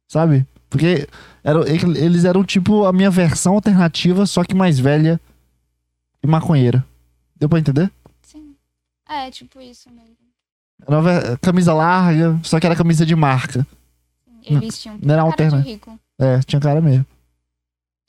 [0.08, 0.46] Sabe?
[0.68, 1.06] Porque
[1.44, 5.20] era, eles eram tipo a minha versão alternativa, só que mais velha
[6.22, 6.84] e maconheira.
[7.36, 7.90] Deu pra entender?
[8.22, 8.54] Sim.
[9.08, 10.12] É, tipo isso mesmo.
[10.86, 13.66] Era camisa larga, só que era camisa de marca.
[14.44, 15.98] Eles tinham não era cara alterna- de rico.
[16.18, 17.06] É, tinha cara mesmo.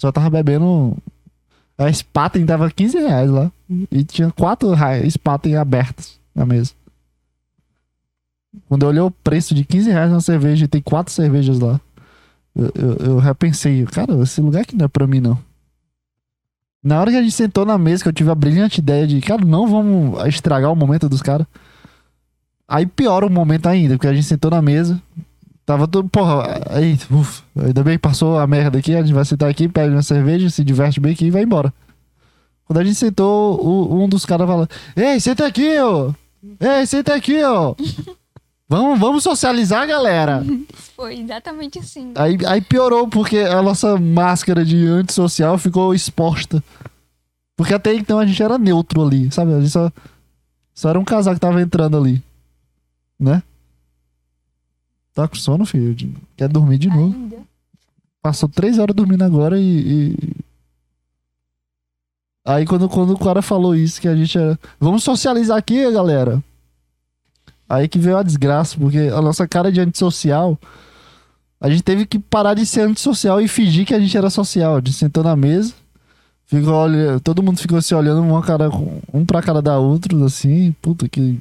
[0.01, 0.97] Só tava bebendo.
[1.77, 3.51] A Spaten tava 15 reais lá.
[3.91, 4.69] E tinha quatro
[5.09, 6.71] Spaten abertas na mesa.
[8.69, 11.81] Quando eu olhei o preço de 15 reais na cerveja e tem quatro cervejas lá,
[12.55, 15.37] eu, eu, eu repensei, cara, esse lugar aqui não é pra mim, não.
[16.83, 19.19] Na hora que a gente sentou na mesa, que eu tive a brilhante ideia de,
[19.21, 21.47] cara, não vamos estragar o momento dos caras.
[22.67, 25.01] Aí piora o momento ainda, porque a gente sentou na mesa,
[25.65, 29.23] Tava tudo, porra, aí, ufa, ainda bem que passou a merda aqui, a gente vai
[29.23, 31.73] sentar aqui, pega uma cerveja, se diverte bem aqui e vai embora.
[32.65, 36.11] Quando a gente sentou, o- um dos caras fala, ei, senta aqui, ó!
[36.59, 37.75] Ei, senta aqui, ó!
[38.67, 40.43] Vamos, vamos socializar, galera!
[40.95, 42.11] Foi exatamente assim.
[42.15, 46.61] Aí, aí piorou, porque a nossa máscara de antissocial ficou exposta.
[47.55, 49.53] Porque até então a gente era neutro ali, sabe?
[49.53, 49.91] A gente só,
[50.73, 52.21] só era um casal que tava entrando ali.
[53.19, 53.43] Né?
[55.13, 55.95] Tá com sono, filho?
[56.35, 57.13] Quer dormir de novo?
[57.13, 57.37] Ainda.
[58.21, 59.63] Passou três horas dormindo agora e.
[60.11, 60.43] e-
[62.45, 64.59] Aí quando, quando o cara falou isso, que a gente era.
[64.79, 66.43] Vamos socializar aqui, galera.
[67.69, 70.57] Aí que veio a desgraça, porque a nossa cara de antissocial.
[71.59, 74.73] A gente teve que parar de ser antissocial e fingir que a gente era social.
[74.75, 75.73] A gente sentou na mesa,
[76.45, 78.69] ficou olhando, todo mundo ficou se olhando uma cara,
[79.13, 81.39] um pra cara da outra, assim, puta que.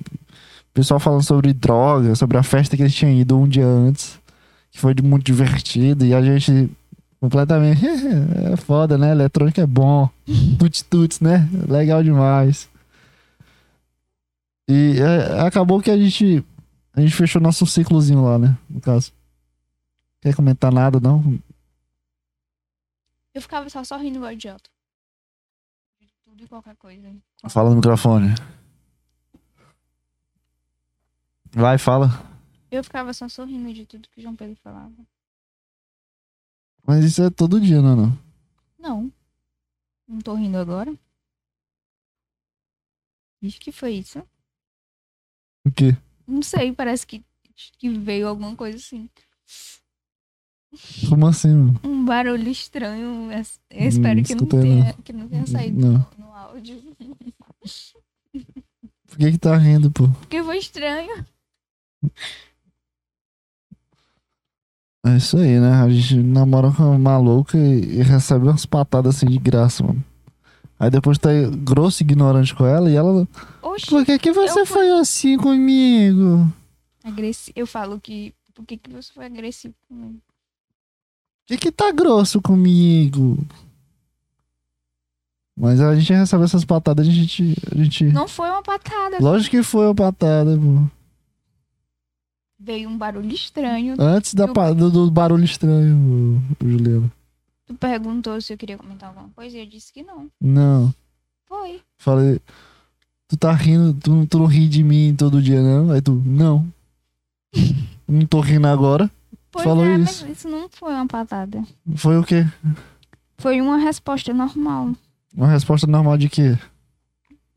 [0.75, 4.19] Pessoal falando sobre droga, sobre a festa que eles tinham ido um dia antes,
[4.71, 6.71] que foi de- muito divertido, e a gente
[7.21, 7.85] completamente.
[8.53, 9.11] é foda, né?
[9.13, 10.09] Eletrônica é bom.
[10.59, 11.49] Tuts tuts, né?
[11.69, 12.69] Legal demais.
[14.69, 16.45] E é, acabou que a gente.
[16.95, 18.57] A gente fechou nosso ciclozinho lá, né?
[18.69, 19.13] No caso.
[20.21, 21.39] Quer comentar nada, não?
[23.35, 24.71] Eu ficava só sorrindo idiota.
[26.01, 27.09] De tudo e qualquer coisa.
[27.49, 28.35] Fala no microfone.
[31.55, 32.09] Vai, fala.
[32.71, 34.93] Eu ficava só sorrindo de tudo que o João Pedro falava.
[36.87, 37.97] Mas isso é todo dia, não é?
[37.97, 38.19] Não?
[38.79, 39.13] Não.
[40.09, 40.93] Não tô rindo agora.
[43.41, 44.19] Vixe, que foi isso?
[45.67, 45.97] O quê?
[46.27, 47.25] Não sei, parece que,
[47.79, 49.09] que veio alguma coisa assim.
[51.09, 51.81] Como assim, mano?
[51.85, 53.31] Um barulho estranho.
[53.31, 55.93] Eu espero Hum, que, não tenha, que não tenha saído Não.
[56.19, 56.83] no, no áudio.
[59.07, 60.09] Por que que tá rindo, pô?
[60.09, 61.25] Porque foi estranho.
[65.05, 65.83] É isso aí, né?
[65.83, 70.03] A gente namora com uma maluca e, e recebe umas patadas assim de graça, mano.
[70.79, 73.27] Aí depois tá grosso e ignorante com ela e ela.
[73.63, 76.53] Oxi, Por que, que você foi assim comigo?
[77.05, 77.53] agressi...
[77.55, 78.35] eu falo que.
[78.55, 80.15] Por que, que você foi agressivo comigo?
[80.15, 83.39] Por que, que tá grosso comigo?
[85.57, 87.55] Mas a gente recebe essas patadas, a gente.
[87.71, 88.05] A gente...
[88.05, 89.19] Não foi uma patada.
[89.21, 91.02] Lógico que foi uma patada, pô.
[92.65, 93.97] Veio um barulho estranho.
[93.99, 95.97] Antes da, pa- do, do barulho estranho,
[96.61, 97.11] o, Juliano.
[97.67, 100.29] Tu perguntou se eu queria comentar alguma coisa e eu disse que não.
[100.41, 100.95] Não.
[101.49, 101.81] Foi.
[101.99, 102.41] Falei.
[103.27, 105.91] Tu tá rindo, tu, tu não ri de mim todo dia, não?
[105.91, 106.65] Aí tu, não.
[108.07, 109.11] não tô rindo agora.
[109.51, 110.25] Pois Falou é, isso.
[110.27, 111.65] mas isso não foi uma patada.
[111.97, 112.47] Foi o quê?
[113.39, 114.93] Foi uma resposta normal.
[115.35, 116.57] Uma resposta normal de quê?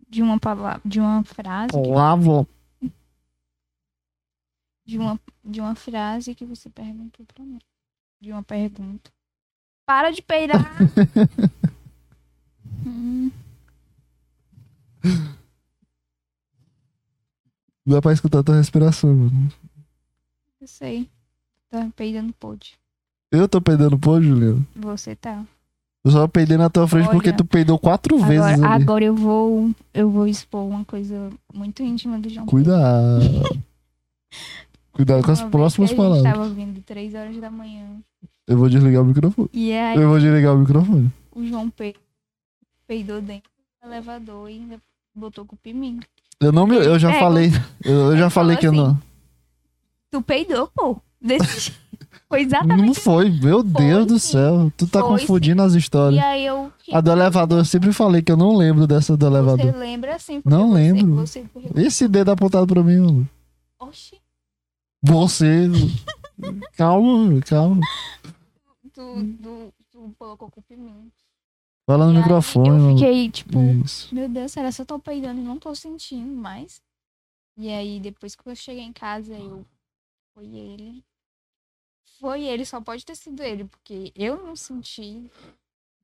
[0.09, 0.81] De uma palavra.
[0.83, 1.71] De uma frase.
[1.71, 2.54] que-.
[4.85, 7.59] De uma, de uma frase que você perguntou pra mim.
[8.21, 9.11] De uma pergunta.
[9.85, 10.61] Para de peidar!
[12.85, 13.31] hum,
[17.85, 19.51] Dá pra escutar tua respiração, mano.
[20.59, 21.07] eu sei.
[21.69, 22.73] Tá peidando pode.
[23.31, 24.65] Eu tô peidando pô, Juliano.
[24.75, 25.45] Você tá.
[26.03, 28.83] Eu só peidei na tua frente Olha, porque tu peidou quatro vezes Agora, ali.
[28.83, 29.71] agora eu vou.
[29.93, 32.45] Eu vou expor uma coisa muito íntima do João.
[32.45, 33.21] Cuidado.
[34.95, 36.33] Cuidado com as Uma vez próximas que a gente palavras.
[36.33, 37.85] tava vindo 3 horas da manhã.
[38.47, 39.49] Eu vou desligar o microfone.
[39.53, 41.11] E aí Eu vou desligar o microfone.
[41.33, 41.95] o João pe-
[42.87, 43.49] peidou dentro
[43.83, 44.77] do elevador e ainda
[45.13, 45.99] botou culpa em mim.
[46.39, 46.75] Eu não me.
[46.75, 47.51] Eu já É, falei.
[47.83, 48.97] Eu, eu já ele falei falou que eu não.
[50.11, 50.97] Tu peidou, pô.
[51.21, 51.73] Desse...
[52.27, 54.31] Foi exatamente Não foi, meu Deus do sim.
[54.33, 54.71] céu.
[54.75, 56.21] Tu tá Foi confundindo as E histórias.
[56.23, 56.71] aí eu.
[56.91, 59.75] A do elevador, eu sempre falei que eu não lembro dessa do Você elevador.
[59.77, 60.41] lembra assim?
[60.41, 61.15] porque Não você- lembro.
[61.17, 63.29] Você, Esse dedo apontado pra mim, mano.
[63.79, 64.15] Oxi,
[65.07, 65.67] Você.
[66.75, 67.81] calma, calma.
[68.93, 69.01] tu,
[69.41, 71.11] tu, tu colocou culpa em mim.
[71.87, 74.13] Fala no E microfone, Eu fiquei, tipo, Isso.
[74.13, 76.81] meu Deus, será que eu tô peidando e não tô sentindo mais?
[77.57, 79.65] E aí, depois que eu cheguei em casa, eu.
[80.33, 81.03] Foi ele.
[82.19, 85.29] Foi ele, só pode ter sido ele, porque eu não senti.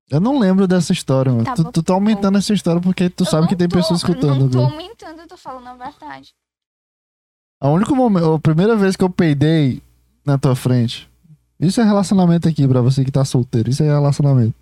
[0.10, 1.46] Eu não lembro dessa história, mano.
[1.56, 4.36] Tu, tu tá aumentando essa história porque tu Eu sabe que tem tô- pessoas escutando.
[4.36, 4.74] Eu não tô agora.
[4.74, 6.34] aumentando, eu tô falando a verdade.
[7.62, 9.84] A única momento, a primeira vez que eu peidei
[10.26, 11.08] na tua frente.
[11.60, 13.70] Isso é relacionamento aqui pra você que tá solteiro.
[13.70, 14.56] Isso é relacionamento.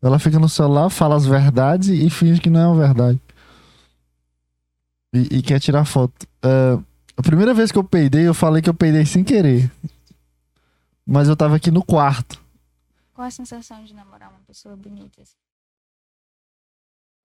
[0.00, 3.20] Ela fica no celular, fala as verdades e finge que não é uma verdade.
[5.12, 6.24] E, e quer tirar foto.
[6.40, 6.78] É,
[7.16, 9.68] a primeira vez que eu peidei, eu falei que eu peidei sem querer.
[11.04, 12.40] Mas eu tava aqui no quarto.
[13.12, 15.20] Qual a sensação de namorar uma pessoa bonita?
[15.20, 15.34] assim?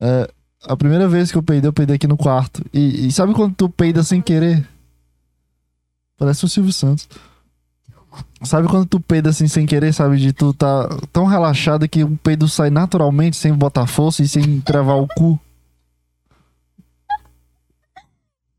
[0.02, 0.28] É,
[0.64, 2.66] a primeira vez que eu peidei, eu peidei aqui no quarto.
[2.74, 4.68] E, e sabe quando tu peida sem querer?
[6.18, 7.08] Parece o Silvio Santos.
[8.44, 10.18] Sabe quando tu peida assim sem querer, sabe?
[10.18, 14.62] De tu tá tão relaxado que o peido sai naturalmente, sem botar força e sem
[14.62, 15.40] travar o cu.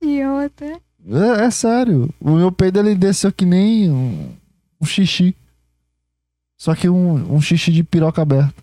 [0.02, 0.80] Idiota.
[1.08, 2.12] É, é sério.
[2.20, 4.32] O meu peido ele desceu que nem um,
[4.80, 5.34] um xixi.
[6.58, 8.54] Só que um, um xixi de piroca aberta.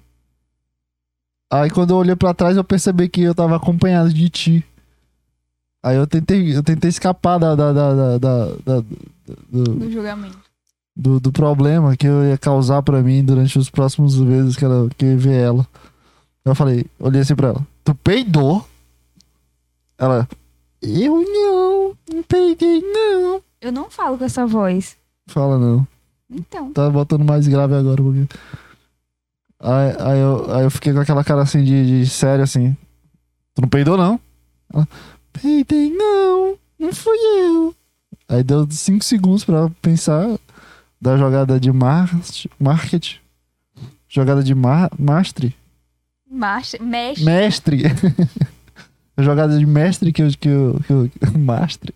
[1.52, 4.66] Aí quando eu olhei pra trás eu percebi que eu tava acompanhado de ti.
[5.84, 8.84] Aí eu tentei, eu tentei escapar da, da, da, da-
[9.50, 10.38] do, Do julgamento.
[10.96, 14.90] do, do problema que eu ia causar pra mim durante os próximos vezes que, ela,
[14.98, 15.68] que eu ia ver ela.
[16.46, 17.68] Eu falei, olhei assim pra ela.
[17.84, 18.66] Tu peidou?
[19.98, 20.28] Ela,
[20.82, 23.42] eu não, não peidei não.
[23.62, 24.96] Eu não falo com essa voz.
[25.28, 25.88] Fala não.
[26.30, 26.72] Então.
[26.74, 28.28] Tá botando mais grave agora um pouquinho.
[29.60, 32.76] Aí, aí, eu, aí eu fiquei com aquela cara assim de, de sério assim.
[33.56, 34.20] Tu não peidou não?
[34.74, 34.88] Ela,
[35.34, 37.76] peidei não, não fui eu.
[38.28, 40.40] Aí deu 5 segundos pra pensar
[41.02, 42.10] da jogada de mar
[42.60, 43.20] marketing.
[44.08, 45.56] Jogada de mar mastre.
[46.26, 46.80] Mexe.
[47.24, 47.84] Mestre.
[49.18, 50.30] A jogada de mestre que eu.
[50.32, 51.94] Que eu, que eu mastre.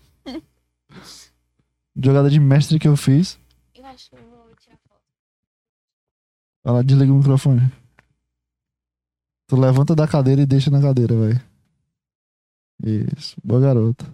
[1.96, 3.40] Jogada de mestre que eu fiz.
[3.76, 5.02] Eu acho que eu vou tirar foto.
[6.64, 7.72] Vai lá, desliga o microfone.
[9.48, 11.42] Tu levanta da cadeira e deixa na cadeira, vai.
[12.84, 13.36] Isso.
[13.44, 14.06] Boa garota.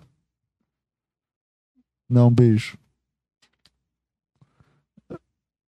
[2.09, 2.77] Não, beijo.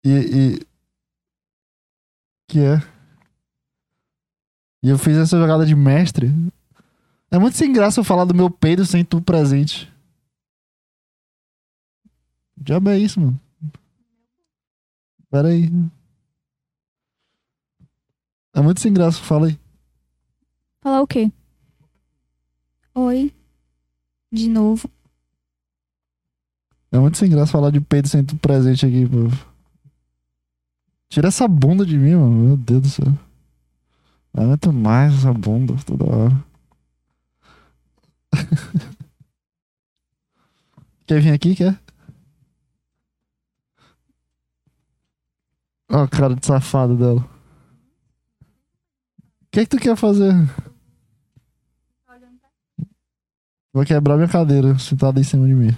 [0.03, 0.67] E, e.
[2.47, 2.77] Que é?
[4.83, 6.27] E eu fiz essa jogada de mestre.
[7.31, 9.91] É muito sem graça eu falar do meu peido sem tu presente.
[12.55, 13.39] Diabo é isso, mano.
[15.29, 15.69] Pera aí.
[18.53, 19.59] É muito sem graça, fala aí.
[20.81, 21.31] Falar o quê?
[22.95, 23.33] Oi.
[24.31, 24.89] De novo.
[26.91, 29.29] É muito sem graça falar de peido sem tu presente aqui, pô.
[31.09, 32.31] Tira essa bunda de mim, mano.
[32.31, 33.13] Meu Deus do céu.
[34.33, 36.45] Não aguento mais essa bunda toda hora.
[41.05, 41.77] quer vir aqui, quer?
[45.89, 47.21] Ó a cara de safado dela.
[47.21, 47.25] O
[49.51, 50.33] que é que tu quer fazer?
[53.75, 55.75] Vou quebrar minha cadeira sentada em cima de mim.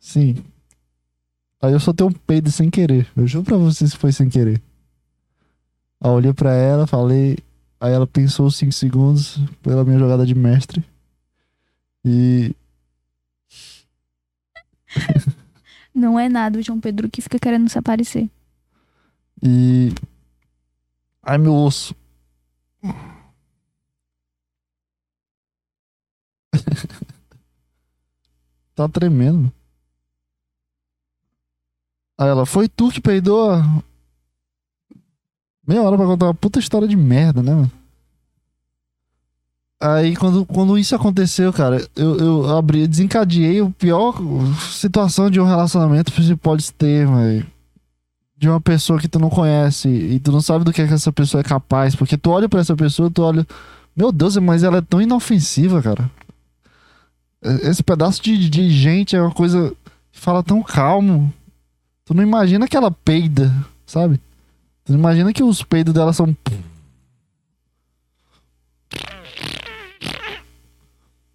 [0.00, 0.44] Sim.
[1.62, 3.08] Aí eu só tenho um peido sem querer.
[3.16, 4.60] Eu juro pra vocês que foi sem querer.
[6.00, 7.38] Aí eu olhei pra ela, falei.
[7.78, 10.84] Aí ela pensou 5 segundos pela minha jogada de mestre.
[12.04, 12.56] E.
[15.94, 18.28] Não é nada o João Pedro que fica querendo se aparecer.
[19.40, 19.92] E.
[21.22, 21.94] Ai, meu osso.
[28.74, 29.52] tá tremendo.
[32.18, 33.52] Aí ela, foi tu que peidou?
[35.66, 37.70] Meia hora pra contar uma puta história de merda, né, mano?
[39.78, 44.14] Aí quando, quando isso aconteceu, cara, eu, eu abri, desencadeei o pior
[44.70, 47.46] situação de um relacionamento que você pode ter, velho.
[48.38, 50.94] De uma pessoa que tu não conhece e tu não sabe do que, é que
[50.94, 51.94] essa pessoa é capaz.
[51.94, 53.46] Porque tu olha para essa pessoa, tu olha.
[53.94, 56.10] Meu Deus, mas ela é tão inofensiva, cara.
[57.62, 59.72] Esse pedaço de, de gente é uma coisa
[60.12, 61.32] que fala tão calmo.
[62.04, 63.52] Tu não imagina que ela peida,
[63.84, 64.20] sabe?
[64.84, 66.34] Tu não imagina que os peidos dela são.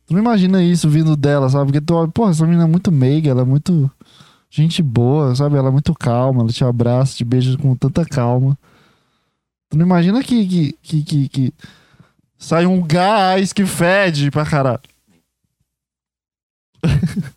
[0.06, 1.66] Tu não imagina isso vindo dela, sabe?
[1.66, 3.90] Porque tu olha, pô, essa menina é muito meiga, ela é muito
[4.50, 5.56] gente boa, sabe?
[5.56, 8.58] Ela é muito calma, ela te abraça, te beija com tanta calma.
[9.70, 11.54] Tu não imagina que, que, que, que, que
[12.38, 14.82] sai um gás que fede pra caralho.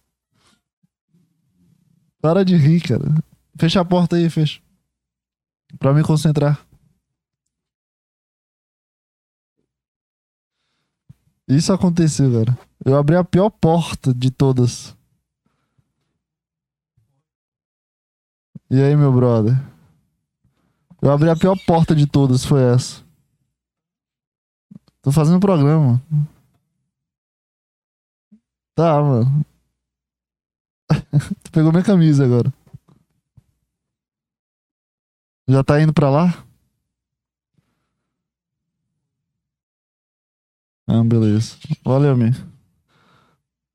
[2.20, 3.04] Para de rir, cara.
[3.58, 4.60] Fecha a porta aí, fecha.
[5.78, 6.66] Pra me concentrar.
[11.46, 12.58] Isso aconteceu, cara.
[12.84, 14.96] Eu abri a pior porta de todas.
[18.70, 19.54] E aí, meu brother?
[21.02, 23.02] Eu abri a pior porta de todas, foi essa.
[25.02, 26.02] Tô fazendo programa.
[28.74, 29.44] Tá, mano.
[31.44, 32.52] tu pegou minha camisa agora.
[35.46, 36.44] Já tá indo pra lá?
[40.86, 41.56] Ah, beleza.
[41.84, 42.36] Valeu, amigo.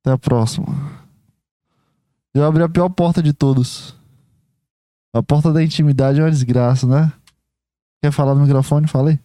[0.02, 0.68] Até a próxima.
[2.34, 3.96] Eu abri a pior porta de todos.
[5.14, 7.12] A porta da intimidade é uma desgraça, né?
[8.02, 8.88] Quer falar no microfone?
[8.88, 9.20] Falei.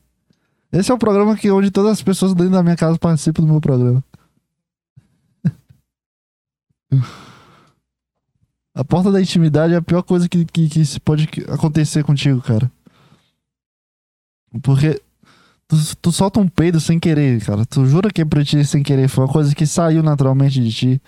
[0.72, 3.48] Esse é o programa que onde todas as pessoas dentro da minha casa participam do
[3.48, 4.02] meu programa.
[8.76, 12.40] A porta da intimidade é a pior coisa que, que, que se pode acontecer contigo,
[12.40, 12.68] cara.
[14.62, 15.00] Porque
[15.68, 17.64] tu, tu solta um peido sem querer, cara.
[17.64, 19.06] Tu jura que é pra ti sem querer.
[19.08, 21.02] Foi uma coisa que saiu naturalmente de ti.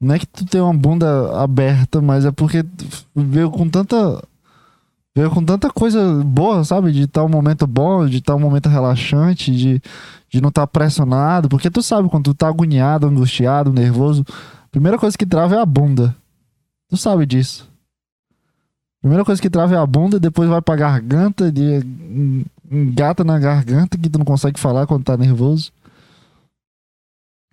[0.00, 2.64] Não é que tu tem uma bunda aberta, mas é porque
[3.14, 4.22] veio com tanta.
[5.14, 6.92] Veio com tanta coisa boa, sabe?
[6.92, 9.82] De um momento bom, de um momento relaxante, de,
[10.30, 11.48] de não estar pressionado.
[11.48, 14.24] Porque tu sabe quando tu tá agoniado, angustiado, nervoso.
[14.78, 16.14] Primeira coisa que trava é a bunda.
[16.88, 17.68] Tu sabe disso.
[19.00, 21.84] Primeira coisa que trava é a bunda, depois vai pra garganta, de,
[22.70, 25.72] engata na garganta que tu não consegue falar quando tá nervoso.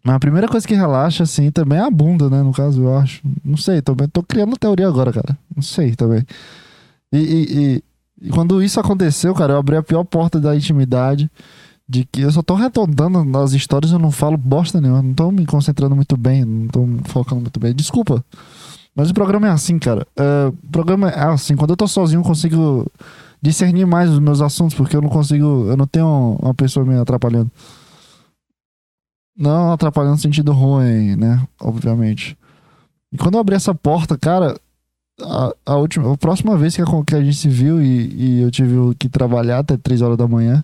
[0.04, 2.44] Mas a primeira coisa que relaxa, assim, também é a bunda, né?
[2.44, 3.24] No caso, eu acho.
[3.44, 5.36] Não sei, também tô criando teoria agora, cara.
[5.56, 6.24] Não sei também.
[7.12, 7.84] E, e, e,
[8.28, 11.28] e quando isso aconteceu, cara, eu abri a pior porta da intimidade.
[11.88, 15.02] De que eu só tô retornando nas histórias, eu não falo bosta nenhuma.
[15.02, 17.74] Não tô me concentrando muito bem, não tô focando muito bem.
[17.74, 18.24] Desculpa.
[18.96, 20.08] Mas o programa é assim, cara.
[20.18, 21.56] Uh, o programa é assim.
[21.56, 22.92] Quando eu tô sozinho, eu consigo
[23.42, 25.68] discernir mais os meus assuntos, porque eu não consigo.
[25.68, 27.52] Eu não tenho uma pessoa me atrapalhando.
[29.38, 31.46] Não atrapalhando no sentido ruim, né?
[31.60, 32.38] Obviamente.
[33.12, 34.58] E quando eu abri essa porta, cara,
[35.22, 38.42] a, a última, a próxima vez que a, que a gente se viu e, e,
[38.42, 40.64] eu tive que trabalhar até 3 horas da manhã,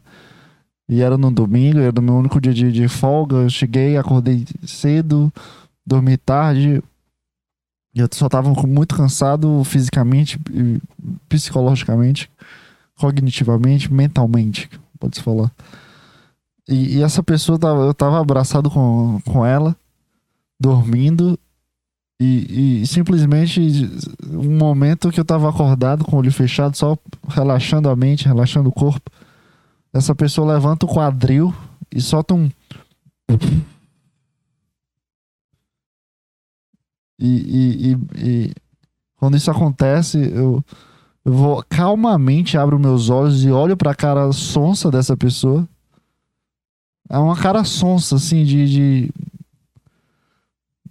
[0.92, 4.46] e era no domingo, era o meu único dia de, de folga, eu cheguei, acordei
[4.68, 5.32] cedo,
[5.86, 6.84] dormi tarde,
[7.96, 10.38] eu só tava muito cansado fisicamente,
[11.30, 12.30] psicologicamente,
[12.98, 14.70] cognitivamente, mentalmente,
[15.00, 15.50] pode-se falar.
[16.68, 19.74] E, e, essa pessoa, tava, eu tava abraçado com, com ela,
[20.60, 21.40] dormindo,
[22.20, 23.62] e, e, simplesmente
[24.30, 26.98] um momento que eu tava acordado com o olho fechado, só
[27.30, 29.10] relaxando a mente, relaxando o corpo.
[29.94, 31.54] Essa pessoa levanta o quadril
[31.92, 32.50] e solta um.
[37.20, 38.52] E, e, e,
[39.18, 40.64] Quando isso acontece, eu,
[41.24, 45.68] eu vou calmamente abro meus olhos e olho pra cara sonsa dessa pessoa.
[47.08, 48.68] É uma cara sonsa, assim, de.
[48.68, 49.14] de...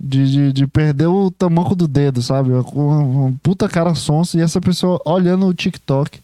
[0.02, 2.50] De, de, de perder o tamanco do dedo, sabe?
[2.52, 6.22] Uma, uma puta cara sonsa e essa pessoa olhando o TikTok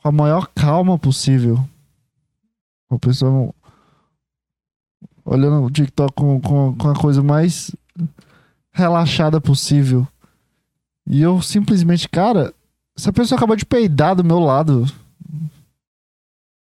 [0.00, 1.58] com a maior calma possível.
[2.92, 3.54] Uma pessoa
[5.24, 7.74] olhando o TikTok com, com, com a coisa mais
[8.70, 10.06] relaxada possível.
[11.06, 12.52] E eu simplesmente, cara,
[12.94, 14.84] essa pessoa acabou de peidar do meu lado.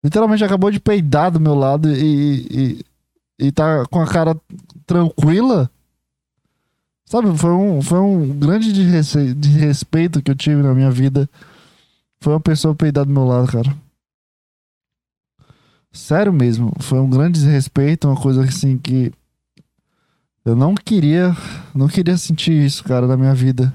[0.04, 4.36] Literalmente acabou de peidar do meu lado e, e, e tá com a cara
[4.84, 5.70] tranquila.
[7.06, 8.74] Sabe, foi um, foi um grande
[9.34, 11.26] desrespeito que eu tive na minha vida.
[12.20, 13.74] Foi uma pessoa peidar do meu lado, cara.
[15.92, 19.12] Sério mesmo, foi um grande desrespeito, uma coisa assim que
[20.44, 21.36] eu não queria,
[21.74, 23.74] não queria sentir isso, cara, na minha vida.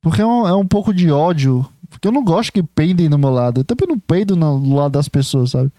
[0.00, 3.18] Porque é um, é um pouco de ódio, porque eu não gosto que peidem do
[3.18, 3.60] meu lado.
[3.60, 5.70] Eu também não peido no lado das pessoas, sabe?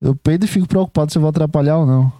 [0.00, 2.12] Eu peido e fico preocupado se eu vou atrapalhar ou não.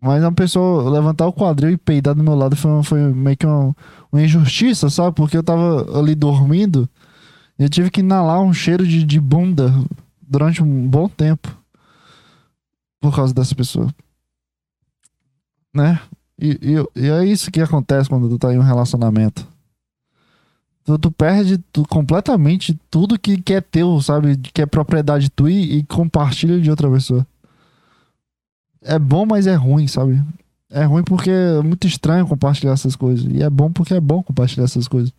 [0.00, 3.46] Mas uma pessoa levantar o quadril e peidar do meu lado foi, foi meio que
[3.46, 3.74] uma,
[4.10, 5.14] uma injustiça, sabe?
[5.14, 6.88] Porque eu tava ali dormindo
[7.62, 9.72] eu tive que inalar um cheiro de, de bunda
[10.20, 11.56] durante um bom tempo.
[13.00, 13.92] Por causa dessa pessoa.
[15.74, 16.00] Né?
[16.38, 19.46] E, e, e é isso que acontece quando tu tá em um relacionamento.
[20.84, 24.36] Tu, tu perde tu, completamente tudo que, que é teu, sabe?
[24.36, 27.26] Que é propriedade tua e, e compartilha de outra pessoa
[28.84, 30.22] é bom, mas é ruim, sabe?
[30.70, 33.26] É ruim porque é muito estranho compartilhar essas coisas.
[33.30, 35.12] E é bom porque é bom compartilhar essas coisas.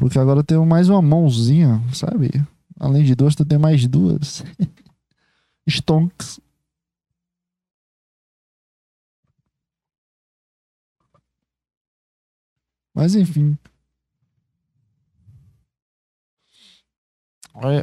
[0.00, 2.30] Porque agora eu tenho mais uma mãozinha, sabe?
[2.78, 4.42] Além de duas, tu tem mais duas.
[5.68, 6.40] Stonks.
[12.94, 13.58] Mas enfim.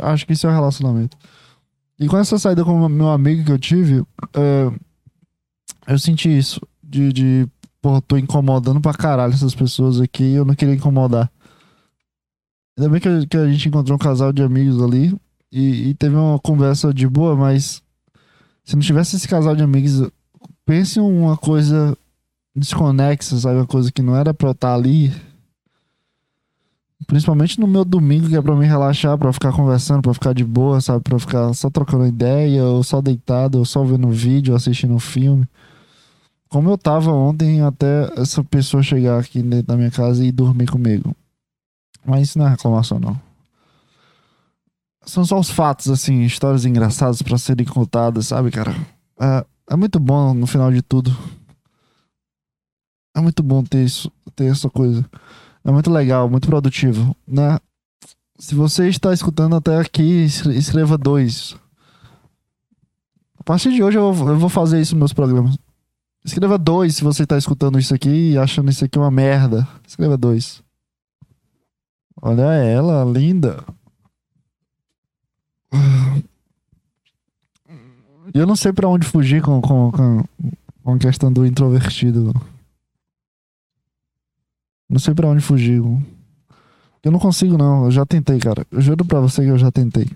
[0.01, 1.15] Acho que isso é um relacionamento.
[1.99, 4.03] E com essa saída com meu amigo que eu tive,
[4.33, 4.71] é,
[5.87, 6.59] eu senti isso.
[6.81, 7.47] De, de
[7.79, 11.31] porra, tô incomodando pra caralho essas pessoas aqui e eu não queria incomodar.
[12.77, 15.15] Ainda bem que a, que a gente encontrou um casal de amigos ali
[15.51, 17.81] e, e, teve uma conversa de boa, mas
[18.63, 20.09] se não tivesse esse casal de amigos,
[20.65, 21.97] pense uma coisa
[22.55, 23.57] desconexa, sabe?
[23.57, 25.11] Uma coisa que não era pra eu estar ali.
[27.07, 30.43] Principalmente no meu domingo, que é pra me relaxar, pra ficar conversando, pra ficar de
[30.43, 31.03] boa, sabe?
[31.03, 35.47] Pra ficar só trocando ideia, ou só deitado, ou só vendo vídeo, assistindo um filme
[36.49, 40.67] como eu tava ontem até essa pessoa chegar aqui dentro da minha casa e dormir
[40.67, 41.15] comigo.
[42.07, 43.19] Mas isso não é reclamação, não.
[45.05, 48.73] São só os fatos, assim, histórias engraçadas para serem contadas, sabe, cara?
[49.19, 51.15] É, é muito bom no final de tudo.
[53.13, 55.05] É muito bom ter isso, ter essa coisa.
[55.65, 57.59] É muito legal, muito produtivo, né?
[58.39, 61.57] Se você está escutando até aqui, escreva dois.
[63.37, 65.57] A partir de hoje eu vou fazer isso nos meus programas.
[66.23, 69.67] Escreva dois se você tá escutando isso aqui e achando isso aqui uma merda.
[69.85, 70.61] Escreva dois.
[72.21, 73.63] Olha ela, linda.
[78.33, 80.23] Eu não sei para onde fugir com, com, com,
[80.83, 82.33] com a questão do introvertido.
[84.89, 85.81] Não sei para onde fugir.
[87.03, 87.85] Eu não consigo, não.
[87.85, 88.65] Eu já tentei, cara.
[88.71, 90.07] Eu juro pra você que eu já tentei.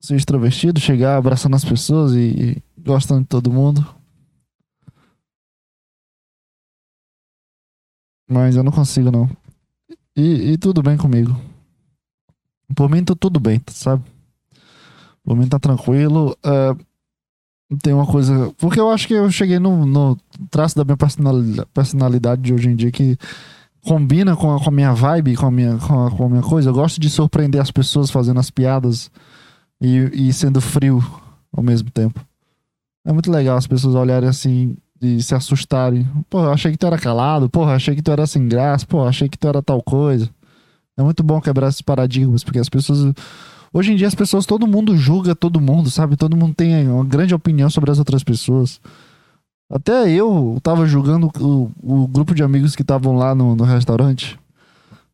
[0.00, 3.86] Ser extrovertido, chegar abraçando as pessoas e, e gostando de todo mundo.
[8.28, 9.28] Mas eu não consigo, não.
[10.18, 11.40] E, e tudo bem comigo.
[12.74, 14.02] Por mim, tá tudo bem, sabe?
[15.22, 16.36] Por mim, tá tranquilo.
[16.44, 18.52] Uh, tem uma coisa.
[18.58, 20.18] Porque eu acho que eu cheguei no, no
[20.50, 23.16] traço da minha personalidade, personalidade de hoje em dia que
[23.80, 26.42] combina com a, com a minha vibe, com a minha, com a, com a minha
[26.42, 26.70] coisa.
[26.70, 29.12] Eu gosto de surpreender as pessoas fazendo as piadas
[29.80, 31.00] e, e sendo frio
[31.52, 32.20] ao mesmo tempo.
[33.06, 36.06] É muito legal as pessoas olharem assim de se assustarem.
[36.28, 39.28] Pô, achei que tu era calado, porra, achei que tu era sem graça, pô, achei
[39.28, 40.28] que tu era tal coisa.
[40.96, 43.14] É muito bom quebrar esses paradigmas, porque as pessoas.
[43.72, 46.16] Hoje em dia as pessoas, todo mundo julga todo mundo, sabe?
[46.16, 48.80] Todo mundo tem uma grande opinião sobre as outras pessoas.
[49.70, 54.38] Até eu tava julgando o, o grupo de amigos que estavam lá no, no restaurante.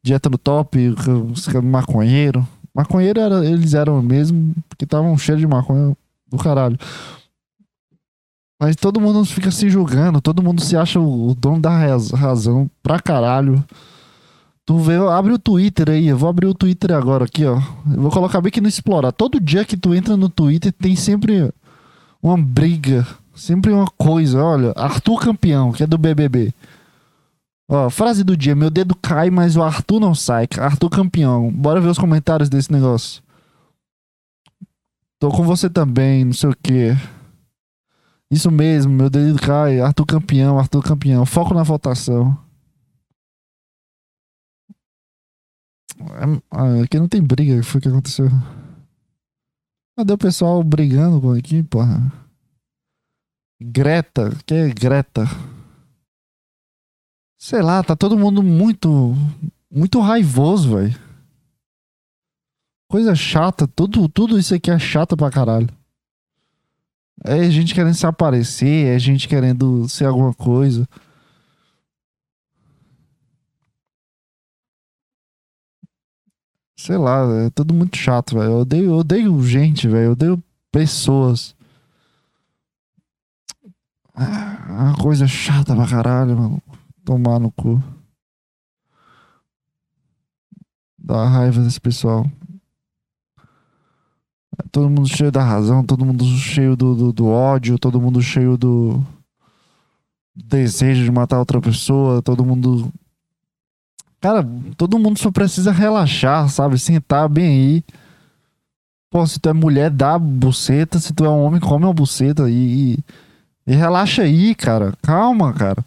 [0.02, 0.94] Dieta no top,
[1.62, 2.46] maconheiro.
[2.74, 5.96] Maconheiro era, eles eram mesmo, porque estavam cheios de maconha
[6.28, 6.78] do caralho.
[8.64, 11.70] Mas todo mundo fica se julgando, todo mundo se acha o dono da
[12.16, 13.62] razão pra caralho.
[14.64, 17.60] Tu vê, abre o Twitter aí, eu vou abrir o Twitter agora aqui, ó.
[17.94, 19.12] Eu vou colocar bem que no Explorar.
[19.12, 21.52] Todo dia que tu entra no Twitter tem sempre
[22.22, 24.42] uma briga, sempre uma coisa.
[24.42, 26.50] Olha, Arthur Campeão, que é do BBB.
[27.68, 30.48] Ó, frase do dia: Meu dedo cai, mas o Arthur não sai.
[30.58, 31.52] Arthur campeão.
[31.52, 33.22] Bora ver os comentários desse negócio.
[35.18, 36.96] Tô com você também, não sei o que.
[38.34, 39.78] Isso mesmo, meu dedo cai.
[39.78, 41.24] Arthur campeão, Arthur campeão.
[41.24, 42.36] Foco na votação.
[46.50, 48.26] Ah, aqui não tem briga, foi o que aconteceu.
[49.96, 52.12] Cadê o pessoal brigando aqui, porra?
[53.62, 55.26] Greta, que é Greta?
[57.38, 59.14] Sei lá, tá todo mundo muito
[59.70, 60.98] muito raivoso, velho.
[62.90, 65.68] Coisa chata, tudo, tudo isso aqui é chato pra caralho.
[67.22, 70.88] É gente querendo se aparecer, é gente querendo ser alguma coisa.
[76.76, 78.50] Sei lá, é tudo muito chato, velho.
[78.50, 80.06] Eu odeio, eu odeio gente, velho.
[80.06, 81.54] Eu odeio pessoas.
[84.16, 86.62] É uma coisa chata pra caralho, mano.
[87.04, 87.82] Tomar no cu.
[90.98, 92.26] Dá raiva desse pessoal.
[94.70, 98.56] Todo mundo cheio da razão, todo mundo cheio do, do, do ódio, todo mundo cheio
[98.56, 99.02] do
[100.34, 102.92] desejo de matar outra pessoa, todo mundo.
[104.20, 104.46] Cara,
[104.76, 106.78] todo mundo só precisa relaxar, sabe?
[106.78, 107.84] Sentar bem aí.
[109.10, 110.98] Pô, se tu é mulher, dá buceta.
[110.98, 112.50] Se tu é um homem, come uma buceta.
[112.50, 112.98] E, e,
[113.66, 114.92] e relaxa aí, cara.
[115.02, 115.84] Calma, cara.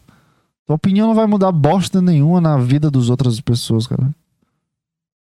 [0.65, 4.09] Tua opinião não vai mudar bosta nenhuma na vida das outras pessoas, cara.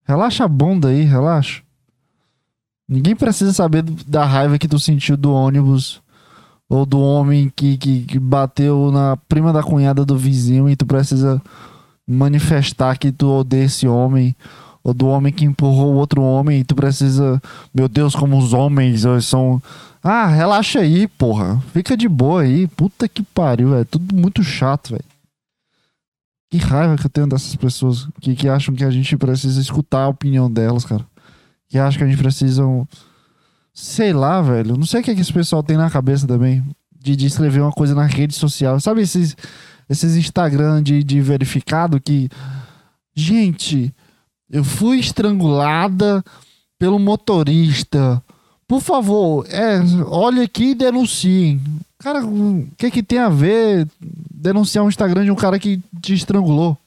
[0.03, 1.61] Relaxa a bunda aí, relaxa.
[2.91, 6.01] Ninguém precisa saber da raiva que tu sentiu do ônibus
[6.67, 10.85] ou do homem que, que, que, bateu na prima da cunhada do vizinho e tu
[10.85, 11.41] precisa
[12.05, 14.35] manifestar que tu odeia esse homem
[14.83, 17.41] ou do homem que empurrou o outro homem e tu precisa,
[17.73, 19.63] meu Deus, como os homens são.
[20.03, 21.63] Ah, relaxa aí, porra.
[21.71, 22.67] Fica de boa aí.
[22.67, 25.05] Puta que pariu, é tudo muito chato, velho.
[26.51, 30.03] Que raiva que eu tenho dessas pessoas que, que acham que a gente precisa escutar
[30.03, 31.09] a opinião delas, cara
[31.71, 32.63] que acho que a gente precisa.
[33.73, 34.75] Sei lá, velho.
[34.75, 36.61] Não sei o que, é que esse pessoal tem na cabeça também.
[36.99, 38.77] De, de escrever uma coisa na rede social.
[38.81, 39.35] Sabe esses,
[39.89, 42.29] esses Instagram de, de verificado que.
[43.15, 43.93] Gente,
[44.49, 46.21] eu fui estrangulada
[46.77, 48.21] pelo motorista.
[48.67, 51.59] Por favor, é, olhe aqui e denuncie.
[51.99, 53.87] Cara, o que, que tem a ver
[54.33, 56.77] denunciar um Instagram de um cara que te estrangulou?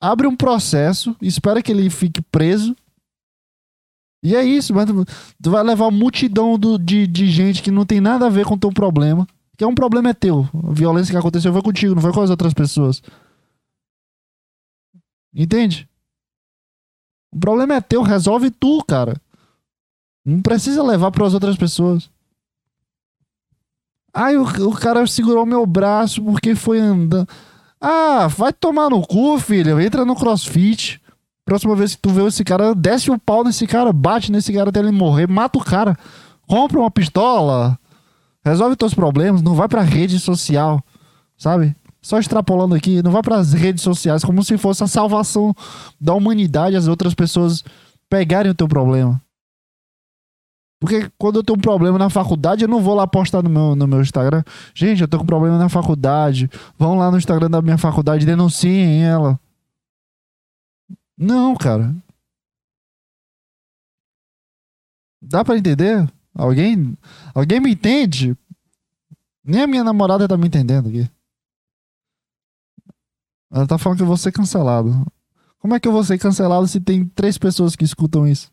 [0.00, 2.74] Abre um processo, espera que ele fique preso.
[4.22, 4.86] E é isso, mas
[5.42, 8.54] tu vai levar multidão do, de, de gente que não tem nada a ver com
[8.54, 9.26] o teu problema.
[9.56, 10.48] Que é um problema é teu.
[10.68, 13.02] A violência que aconteceu foi contigo, não foi com as outras pessoas.
[15.34, 15.88] Entende?
[17.32, 19.20] O problema é teu, resolve tu, cara.
[20.24, 22.10] Não precisa levar para as outras pessoas.
[24.12, 27.28] Ai, o, o cara segurou meu braço porque foi andando.
[27.80, 29.80] Ah, vai tomar no cu, filho.
[29.80, 31.00] Entra no crossfit.
[31.44, 34.68] Próxima vez que tu vê esse cara, desce o pau nesse cara, bate nesse cara
[34.68, 35.96] até ele morrer, mata o cara.
[36.46, 37.78] Compra uma pistola.
[38.44, 39.42] Resolve teus problemas.
[39.42, 40.82] Não vai pra rede social,
[41.36, 41.74] sabe?
[42.02, 45.54] Só extrapolando aqui, não vai para as redes sociais como se fosse a salvação
[46.00, 47.62] da humanidade as outras pessoas
[48.08, 49.20] pegarem o teu problema.
[50.80, 53.76] Porque quando eu tenho um problema na faculdade, eu não vou lá postar no meu,
[53.76, 54.42] no meu Instagram.
[54.74, 56.50] Gente, eu tô com problema na faculdade.
[56.78, 59.38] Vão lá no Instagram da minha faculdade, denunciem ela.
[61.18, 61.94] Não, cara.
[65.20, 66.10] Dá para entender?
[66.34, 66.96] Alguém,
[67.34, 68.34] alguém me entende?
[69.44, 71.10] Nem a minha namorada tá me entendendo aqui.
[73.50, 75.06] Ela tá falando que eu vou ser cancelado.
[75.58, 78.50] Como é que eu vou ser cancelado se tem três pessoas que escutam isso?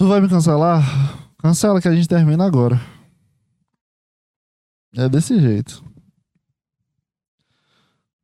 [0.00, 0.82] Tu vai me cancelar?
[1.36, 2.80] Cancela que a gente termina agora.
[4.96, 5.84] É desse jeito.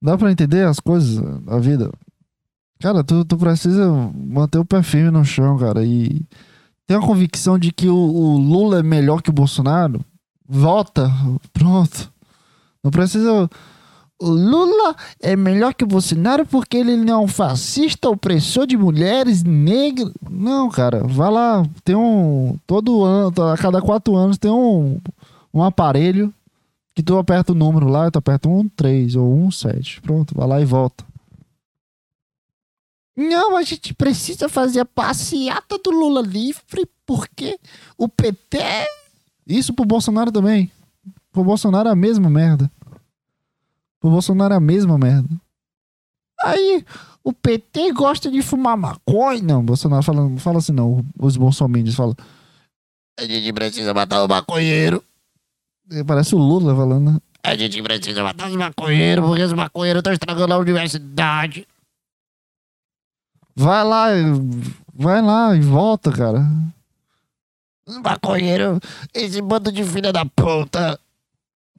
[0.00, 1.92] Dá pra entender as coisas da vida?
[2.80, 5.84] Cara, tu, tu precisa manter o pé firme no chão, cara.
[5.84, 6.24] E
[6.86, 10.02] tem uma convicção de que o, o Lula é melhor que o Bolsonaro?
[10.48, 11.10] Vota.
[11.52, 12.10] Pronto.
[12.82, 13.50] Não precisa
[14.18, 18.76] o Lula é melhor que o Bolsonaro porque ele não é um fascista, opressor de
[18.76, 20.12] mulheres, negro.
[20.30, 22.58] Não, cara, vai lá, tem um.
[22.66, 24.98] Todo ano, a cada quatro anos tem um,
[25.52, 26.32] um aparelho
[26.94, 30.00] que tu aperta o número lá, tu aperta um 3 ou um 7.
[30.00, 31.04] Pronto, vai lá e volta.
[33.14, 37.58] Não, a gente precisa fazer a passeata do Lula livre porque
[37.98, 38.58] o PT.
[39.46, 40.70] Isso pro Bolsonaro também.
[41.32, 42.70] Pro Bolsonaro é a mesma merda.
[44.06, 45.28] O Bolsonaro é a mesma merda.
[46.44, 46.84] Aí,
[47.24, 49.42] o PT gosta de fumar maconha.
[49.42, 51.04] Não, o Bolsonaro fala, fala assim, não.
[51.18, 52.14] Os bolsominions falam.
[53.18, 55.02] A gente precisa matar o maconheiro.
[56.06, 57.20] Parece o Lula falando.
[57.42, 61.66] A gente precisa matar os maconheiros, porque os maconheiros estão estragando a universidade.
[63.56, 64.06] Vai lá,
[64.94, 66.46] vai lá e volta, cara.
[67.84, 68.78] Os maconheiros,
[69.12, 70.96] esse bando de filha da puta.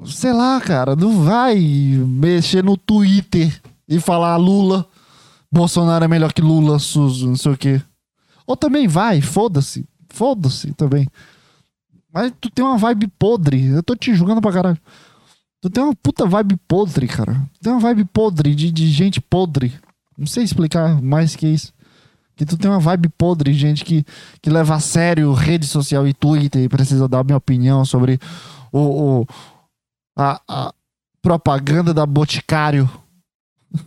[0.06, 4.86] Sei lá, cara, não vai mexer no Twitter e falar Lula,
[5.52, 7.82] Bolsonaro é melhor que Lula, Suzo, não sei o quê.
[8.46, 11.08] Ou também vai, foda-se, foda-se também.
[12.14, 14.78] Mas tu tem uma vibe podre, eu tô te julgando pra caralho.
[15.62, 17.34] Tu tem uma puta vibe podre, cara.
[17.56, 19.74] Tu tem uma vibe podre de, de gente podre.
[20.18, 21.74] Não sei explicar mais que isso.
[22.36, 24.06] Que tu tem uma vibe podre, gente que,
[24.42, 28.20] que leva a sério rede social e Twitter e precisa dar minha opinião sobre
[28.72, 28.80] o,
[29.22, 29.28] o-
[30.18, 30.74] a, a
[31.22, 32.90] propaganda da Boticário.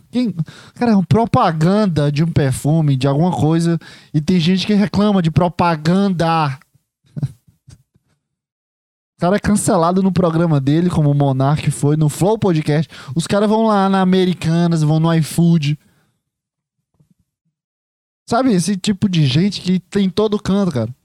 [0.09, 0.33] Quem,
[0.75, 3.77] cara, é uma propaganda de um perfume, de alguma coisa,
[4.13, 6.57] e tem gente que reclama de propaganda.
[9.17, 12.91] O cara é cancelado no programa dele, como o Monark foi, no Flow Podcast.
[13.15, 15.77] Os caras vão lá na Americanas, vão no iFood.
[18.27, 20.95] Sabe, esse tipo de gente que tem em todo canto, cara.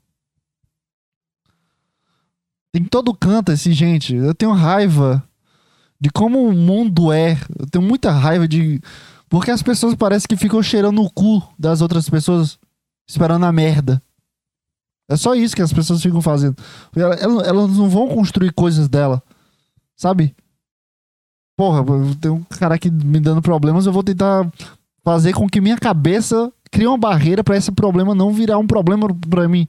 [2.77, 4.15] Em todo canto esse gente.
[4.15, 5.23] Eu tenho raiva
[6.01, 7.39] de como o mundo é.
[7.59, 8.81] Eu tenho muita raiva de.
[9.29, 12.59] Porque as pessoas parecem que ficam cheirando o cu das outras pessoas,
[13.09, 14.03] esperando a merda.
[15.09, 16.57] É só isso que as pessoas ficam fazendo.
[16.95, 19.23] Elas, elas- não vão construir coisas dela.
[19.97, 20.35] Sabe?
[21.57, 21.83] Porra,
[22.21, 24.47] tem um cara aqui me dando problemas, eu vou tentar
[25.03, 29.09] fazer com que minha cabeça crie uma barreira pra esse problema não virar um problema
[29.31, 29.67] pra mim.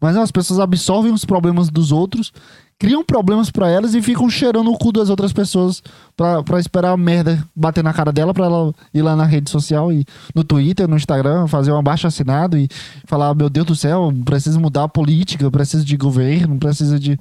[0.00, 2.32] Mas não, as pessoas absorvem os problemas dos outros,
[2.78, 5.82] criam problemas pra elas e ficam cheirando o cu das outras pessoas
[6.16, 9.92] pra esperar a merda bater na cara dela pra ela ir lá na rede social
[9.92, 12.66] e no Twitter, no Instagram, fazer um abaixo assinado e
[13.04, 17.20] falar: Meu Deus do céu, preciso mudar a política, preciso de governo, precisa de.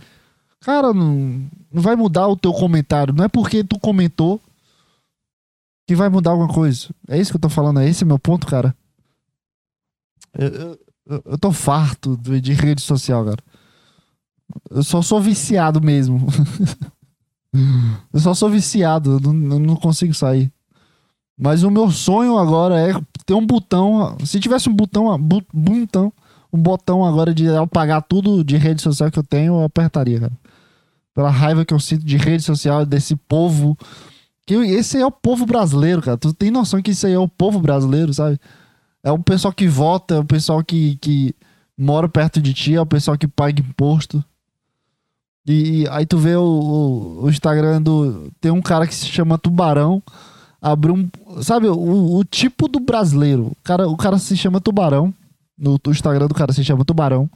[0.61, 3.13] Cara, não, não vai mudar o teu comentário.
[3.13, 4.39] Não é porque tu comentou
[5.85, 6.87] que vai mudar alguma coisa.
[7.07, 8.73] É isso que eu tô falando, é esse meu ponto, cara.
[10.37, 10.77] Eu,
[11.25, 13.37] eu- tô farto de, de rede social, cara.
[14.71, 16.25] Eu só sou viciado mesmo.
[18.13, 20.51] eu só sou viciado, eu não, eu não consigo sair.
[21.37, 22.93] Mas o meu sonho agora é
[23.25, 24.17] ter um botão.
[24.25, 25.17] Se tivesse um botão,
[25.53, 26.11] botão,
[26.51, 30.33] um botão agora de apagar tudo de rede social que eu tenho, eu apertaria, cara.
[31.15, 33.77] Pela raiva que eu sinto de rede social, desse povo.
[34.45, 36.17] Que esse é o povo brasileiro, cara.
[36.17, 38.39] Tu tem noção que isso aí é o povo brasileiro, sabe?
[39.03, 41.33] É o pessoal que vota, é o pessoal que, que
[41.77, 44.23] mora perto de ti, é o pessoal que paga imposto.
[45.47, 48.31] E, e aí tu vê o, o, o Instagram do.
[48.39, 50.03] Tem um cara que se chama Tubarão.
[50.61, 51.09] Abriu um.
[51.41, 53.47] Sabe, o, o tipo do brasileiro.
[53.47, 55.13] O cara, o cara se chama Tubarão.
[55.57, 57.29] No, Instagram do cara se chama Tubarão.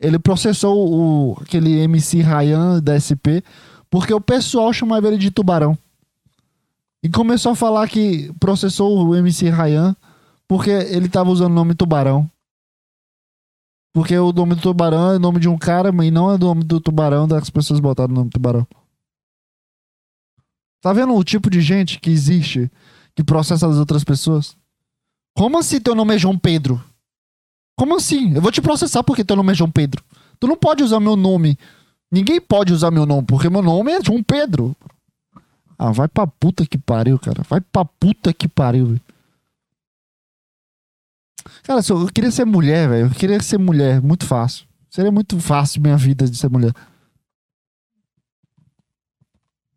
[0.00, 3.40] Ele processou o, aquele MC Ryan da SP
[3.90, 5.76] porque o pessoal chamava ele de Tubarão.
[7.02, 9.96] E começou a falar que processou o MC Ryan
[10.48, 12.30] porque ele tava usando o nome Tubarão.
[13.94, 16.38] Porque o nome do Tubarão é o nome de um cara, mas não é o
[16.38, 18.66] nome do Tubarão das pessoas botaram o nome Tubarão.
[20.82, 22.70] Tá vendo o tipo de gente que existe
[23.14, 24.56] que processa as outras pessoas?
[25.34, 26.82] Como assim teu nome é João Pedro?
[27.78, 28.34] Como assim?
[28.34, 30.04] Eu vou te processar porque teu nome é João Pedro.
[30.38, 31.58] Tu não pode usar meu nome.
[32.10, 34.76] Ninguém pode usar meu nome, porque meu nome é João Pedro.
[35.78, 37.42] Ah, vai pra puta que pariu, cara.
[37.48, 39.00] Vai pra puta que pariu, velho.
[41.66, 43.06] Cara, eu queria ser mulher, velho.
[43.06, 44.00] Eu queria ser mulher.
[44.00, 44.68] Muito fácil.
[44.88, 46.72] Seria muito fácil minha vida de ser mulher.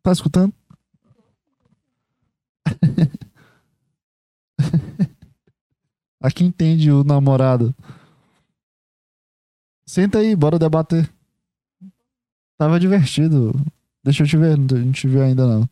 [0.04, 0.54] Tá escutando?
[6.22, 7.76] Aqui entende o namorado.
[9.84, 11.12] Senta aí, bora debater.
[12.56, 13.52] Tava divertido.
[14.04, 15.68] Deixa eu te ver, não te viu ainda não.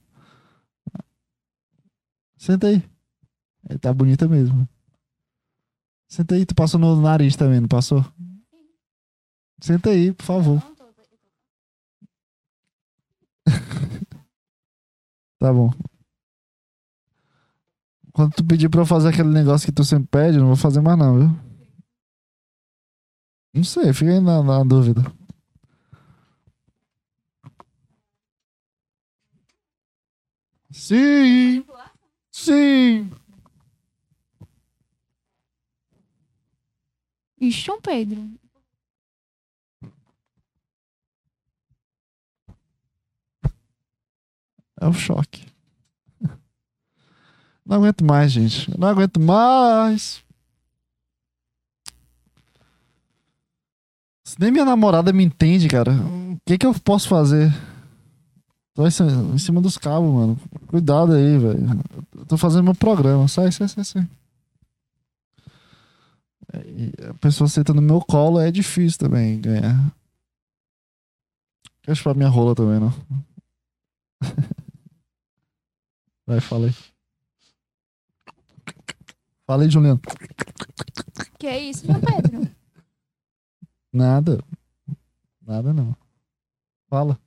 [2.38, 2.84] Senta aí.
[3.70, 4.68] É, tá bonita mesmo.
[6.08, 8.06] Senta aí, tu passou no nariz também, não passou?
[9.62, 10.62] Senta aí, por favor.
[15.40, 15.72] Tá bom.
[18.12, 20.56] Quando tu pedir pra eu fazer aquele negócio que tu sempre pede, eu não vou
[20.56, 21.40] fazer mais não, viu?
[23.54, 25.04] Não sei, fica aí na, na dúvida.
[30.72, 31.64] Sim!
[32.32, 33.12] Sim!
[37.40, 38.22] Ixi, Pedro.
[44.80, 45.46] É o choque.
[47.66, 48.70] Não aguento mais, gente.
[48.80, 50.24] Não aguento mais.
[54.24, 57.52] Se nem minha namorada me entende, cara, o que que eu posso fazer?
[58.74, 60.40] Tô em cima- dos cabos, mano.
[60.68, 61.60] Cuidado aí, velho.
[62.28, 63.28] Tô fazendo meu programa.
[63.28, 64.08] Sai, sai, sai, sai.
[66.54, 69.94] É, A pessoa senta no meu colo é difícil também ganhar.
[71.82, 72.94] Quer chupar minha rola também, não?
[76.26, 76.74] Vai, fala aí.
[79.46, 80.02] Fala aí, Juliano.
[81.40, 82.50] Que é isso, João Pedro?
[83.94, 84.44] Nada.
[85.42, 85.96] Nada não.
[86.90, 87.18] Fala.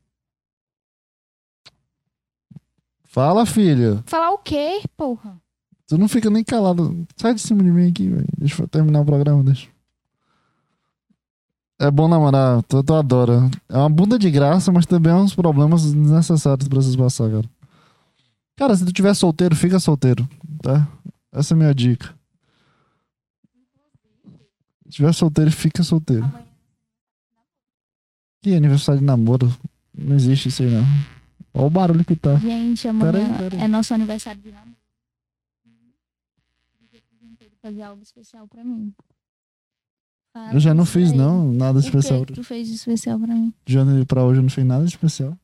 [3.04, 4.02] Fala, filha.
[4.06, 5.40] Falar o quê, porra?
[5.90, 7.04] Tu não fica nem calado.
[7.16, 8.24] Sai de cima de mim aqui, velho.
[8.38, 9.66] Deixa eu terminar o programa, deixa.
[11.80, 13.50] É bom namorar, tu, tu adora.
[13.68, 17.50] É uma bunda de graça, mas também é uns problemas desnecessários pra vocês passar, cara.
[18.56, 20.28] Cara, se tu tiver solteiro, fica solteiro,
[20.62, 20.86] tá?
[21.32, 22.14] Essa é a minha dica.
[24.84, 26.30] Se tiver solteiro, fica solteiro.
[28.42, 29.52] Que aniversário de namoro?
[29.92, 30.84] Não existe isso aí, não.
[31.52, 32.36] Olha o barulho que tá.
[32.36, 33.60] Gente, amanhã Peraí, peraí.
[33.60, 34.79] é nosso aniversário de namoro.
[37.62, 38.94] Fazer algo especial pra mim.
[40.32, 42.20] Fala Eu já não fiz, não, nada O especial.
[42.20, 43.52] que que tu fez de especial pra mim?
[43.64, 45.36] De janeiro pra hoje eu não fiz nada especial.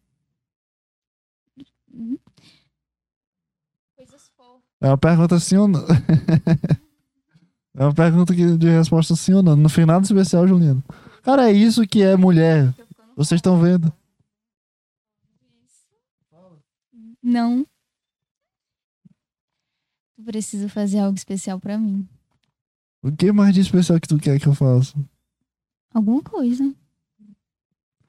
[3.97, 4.63] Coisas fofas.
[4.81, 5.85] É uma pergunta sim ou não.
[7.77, 9.57] é uma pergunta de resposta sim ou não.
[9.57, 10.83] Não fiz nada especial, Juliano.
[11.23, 12.73] Cara, é isso que é mulher.
[13.17, 13.93] Vocês estão vendo.
[17.23, 17.67] Não.
[20.27, 22.05] Tu precisa fazer algo especial pra mim.
[23.01, 24.93] O que mais de especial que tu quer que eu faça?
[25.95, 26.75] Alguma coisa.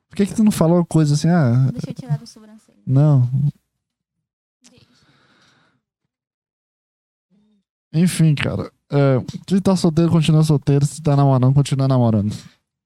[0.10, 1.28] Por que, que tu não fala uma coisa assim?
[1.28, 2.80] Ah, Deixa eu tirar do sobrancelha.
[2.88, 3.30] não.
[7.94, 8.72] Enfim, cara.
[8.92, 10.88] É, se tá solteiro, continua solteiro.
[10.88, 12.36] Se tá namorando, continua namorando.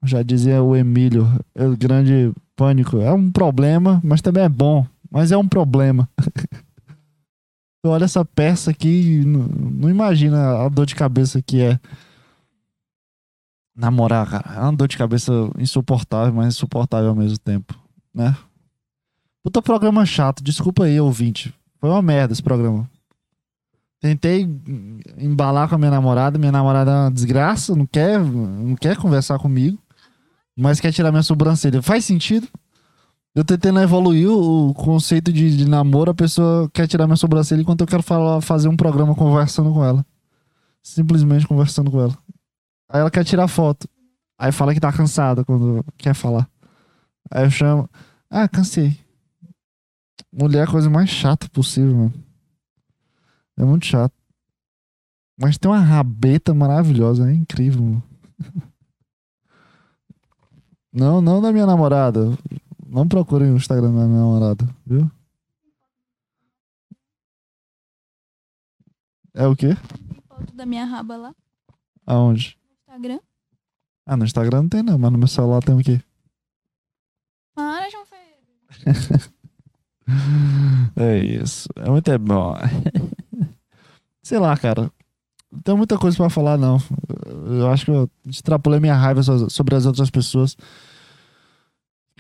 [0.04, 1.26] Já dizia o Emílio,
[1.56, 2.98] é o grande pânico.
[2.98, 4.86] É um problema, mas também é bom.
[5.10, 6.10] Mas é um problema.
[7.82, 11.80] tu olha essa peça aqui não, não imagina a dor de cabeça que é.
[13.76, 14.58] Namorar, cara.
[14.58, 17.74] É uma dor de cabeça insuportável, mas insuportável ao mesmo tempo,
[18.14, 18.36] né?
[19.44, 20.44] Puta programa chato.
[20.44, 21.54] Desculpa aí, ouvinte.
[21.80, 22.88] Foi uma merda esse programa.
[24.00, 24.48] Tentei
[25.18, 26.38] embalar com a minha namorada.
[26.38, 29.80] Minha namorada é uma desgraça, não quer, não quer conversar comigo,
[30.56, 31.82] mas quer tirar minha sobrancelha.
[31.82, 32.48] Faz sentido?
[33.34, 37.82] Eu tentando evoluir o conceito de, de namoro, a pessoa quer tirar minha sobrancelha enquanto
[37.82, 40.06] eu quero falar, fazer um programa conversando com ela.
[40.84, 42.18] Simplesmente conversando com ela.
[42.90, 43.88] Aí ela quer tirar foto.
[44.38, 46.50] Aí fala que tá cansada quando quer falar.
[47.30, 47.90] Aí eu chamo.
[48.30, 48.98] Ah, cansei.
[50.34, 52.14] Mulher é a coisa mais chata possível, mano.
[53.58, 54.14] É muito chato.
[55.38, 58.04] Mas tem uma rabeta maravilhosa, é incrível, mano.
[60.94, 62.38] Não, não da minha namorada.
[62.92, 65.10] Não procurem o Instagram da minha namorada, viu?
[69.34, 69.70] É o quê?
[70.10, 71.36] Tem foto da minha raba lá
[72.06, 72.58] Aonde?
[72.68, 73.20] no Instagram.
[74.06, 76.02] Ah, no Instagram não tem não, mas no meu celular tem o quê?
[77.56, 79.32] Para, João Pedro.
[80.98, 81.70] É isso.
[81.78, 82.54] É muito bom.
[84.22, 84.92] Sei lá, cara.
[85.50, 86.78] Não tem muita coisa pra falar, não.
[87.48, 90.58] Eu acho que eu extrapolei minha raiva so- sobre as outras pessoas.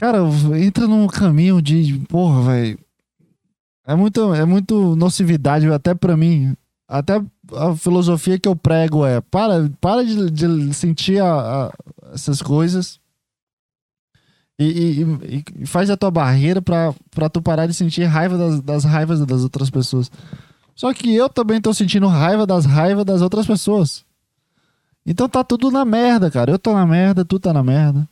[0.02, 0.18] Cara,
[0.60, 2.00] entra num caminho de.
[2.10, 2.80] Porra, velho.
[3.86, 6.58] É muito, é muito nocividade, até pra mim.
[6.88, 7.22] Até
[7.54, 11.74] a filosofia que eu prego é: para, para de, de sentir a- a-
[12.16, 13.00] essas coisas.
[14.60, 15.02] E, e-
[15.38, 18.84] e- e faz a tua barreira pra, pra tu parar de sentir raiva das, das
[18.84, 20.10] raivas das outras pessoas.
[20.76, 24.04] Só que eu também tô sentindo raiva das raivas das outras pessoas.
[25.06, 26.52] Então tá tudo na merda, cara.
[26.52, 28.10] Eu tô na merda, tu tá na merda.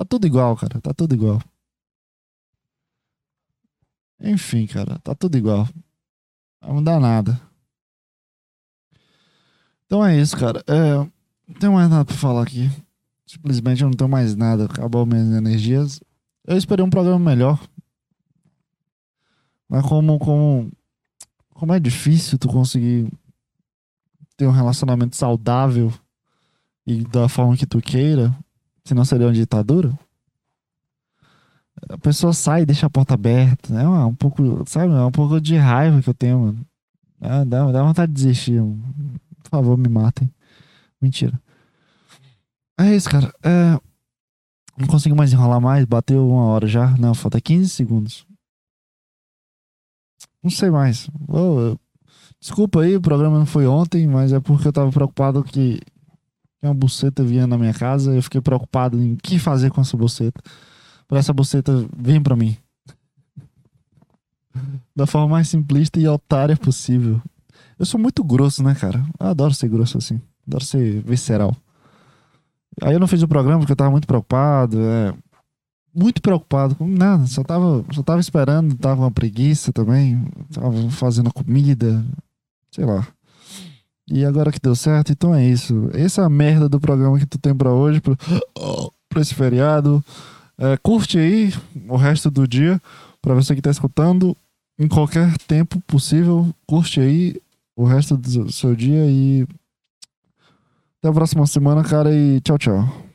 [0.00, 0.80] Tá tudo igual, cara.
[0.80, 1.42] Tá tudo igual.
[4.18, 4.98] Enfim, cara.
[5.00, 5.68] Tá tudo igual.
[6.62, 7.38] Não mudar nada.
[9.84, 10.64] Então é isso, cara.
[10.66, 12.70] É, não tenho mais nada pra falar aqui.
[13.26, 14.64] Simplesmente eu não tenho mais nada.
[14.64, 16.00] Acabou minhas energias.
[16.46, 17.60] Eu esperei um programa melhor.
[19.68, 20.72] Mas como, como,
[21.50, 23.06] como é difícil tu conseguir
[24.34, 25.92] ter um relacionamento saudável
[26.86, 28.34] e da forma que tu queira,
[28.84, 29.96] senão seria uma ditadura.
[31.88, 33.72] A pessoa sai e deixa a porta aberta.
[33.74, 34.92] É um, pouco, sabe?
[34.92, 36.66] É um pouco de raiva que eu tenho, mano.
[37.20, 38.60] Ah, dá, dá vontade de desistir.
[38.60, 38.82] mano.
[39.42, 40.30] Por favor, me matem.
[41.00, 41.40] Mentira.
[42.78, 43.32] É isso, cara.
[43.42, 43.78] É,
[44.76, 45.84] não consigo mais enrolar mais.
[45.84, 46.96] Bateu uma hora já.
[46.98, 48.26] Não, falta 15 segundos.
[50.42, 51.08] Não sei mais.
[51.28, 51.80] Ô, eu-
[52.40, 55.78] Desculpa aí, o programa não foi ontem, mas é porque eu tava preocupado que
[56.62, 58.14] uma buceta vinha na minha casa.
[58.14, 60.40] Eu fiquei preocupado em o que fazer com essa buceta.
[61.08, 62.56] Pra essa buceta vir pra mim.
[64.94, 67.20] da forma mais simplista e otária possível.
[67.78, 69.04] Eu sou muito grosso, né, cara?
[69.18, 70.20] Eu adoro ser grosso assim.
[70.46, 71.56] Adoro ser visceral.
[72.82, 74.78] Aí eu não fiz o programa porque eu tava muito preocupado.
[74.80, 75.14] É,
[75.94, 77.26] muito preocupado com nada.
[77.26, 80.22] Só tava, só tava esperando, tava uma preguiça também.
[80.52, 82.04] Tava fazendo comida.
[82.70, 83.06] Sei lá.
[84.10, 85.88] E agora que deu certo, então é isso.
[85.94, 88.16] Essa é a merda do programa que tu tem pra hoje, pro,
[89.08, 90.04] pra esse feriado.
[90.58, 91.54] É, curte aí
[91.88, 92.80] o resto do dia.
[93.22, 94.36] Pra você que tá escutando,
[94.78, 97.36] em qualquer tempo possível, curte aí
[97.76, 99.46] o resto do seu dia e
[100.98, 103.09] até a próxima semana, cara, e tchau, tchau.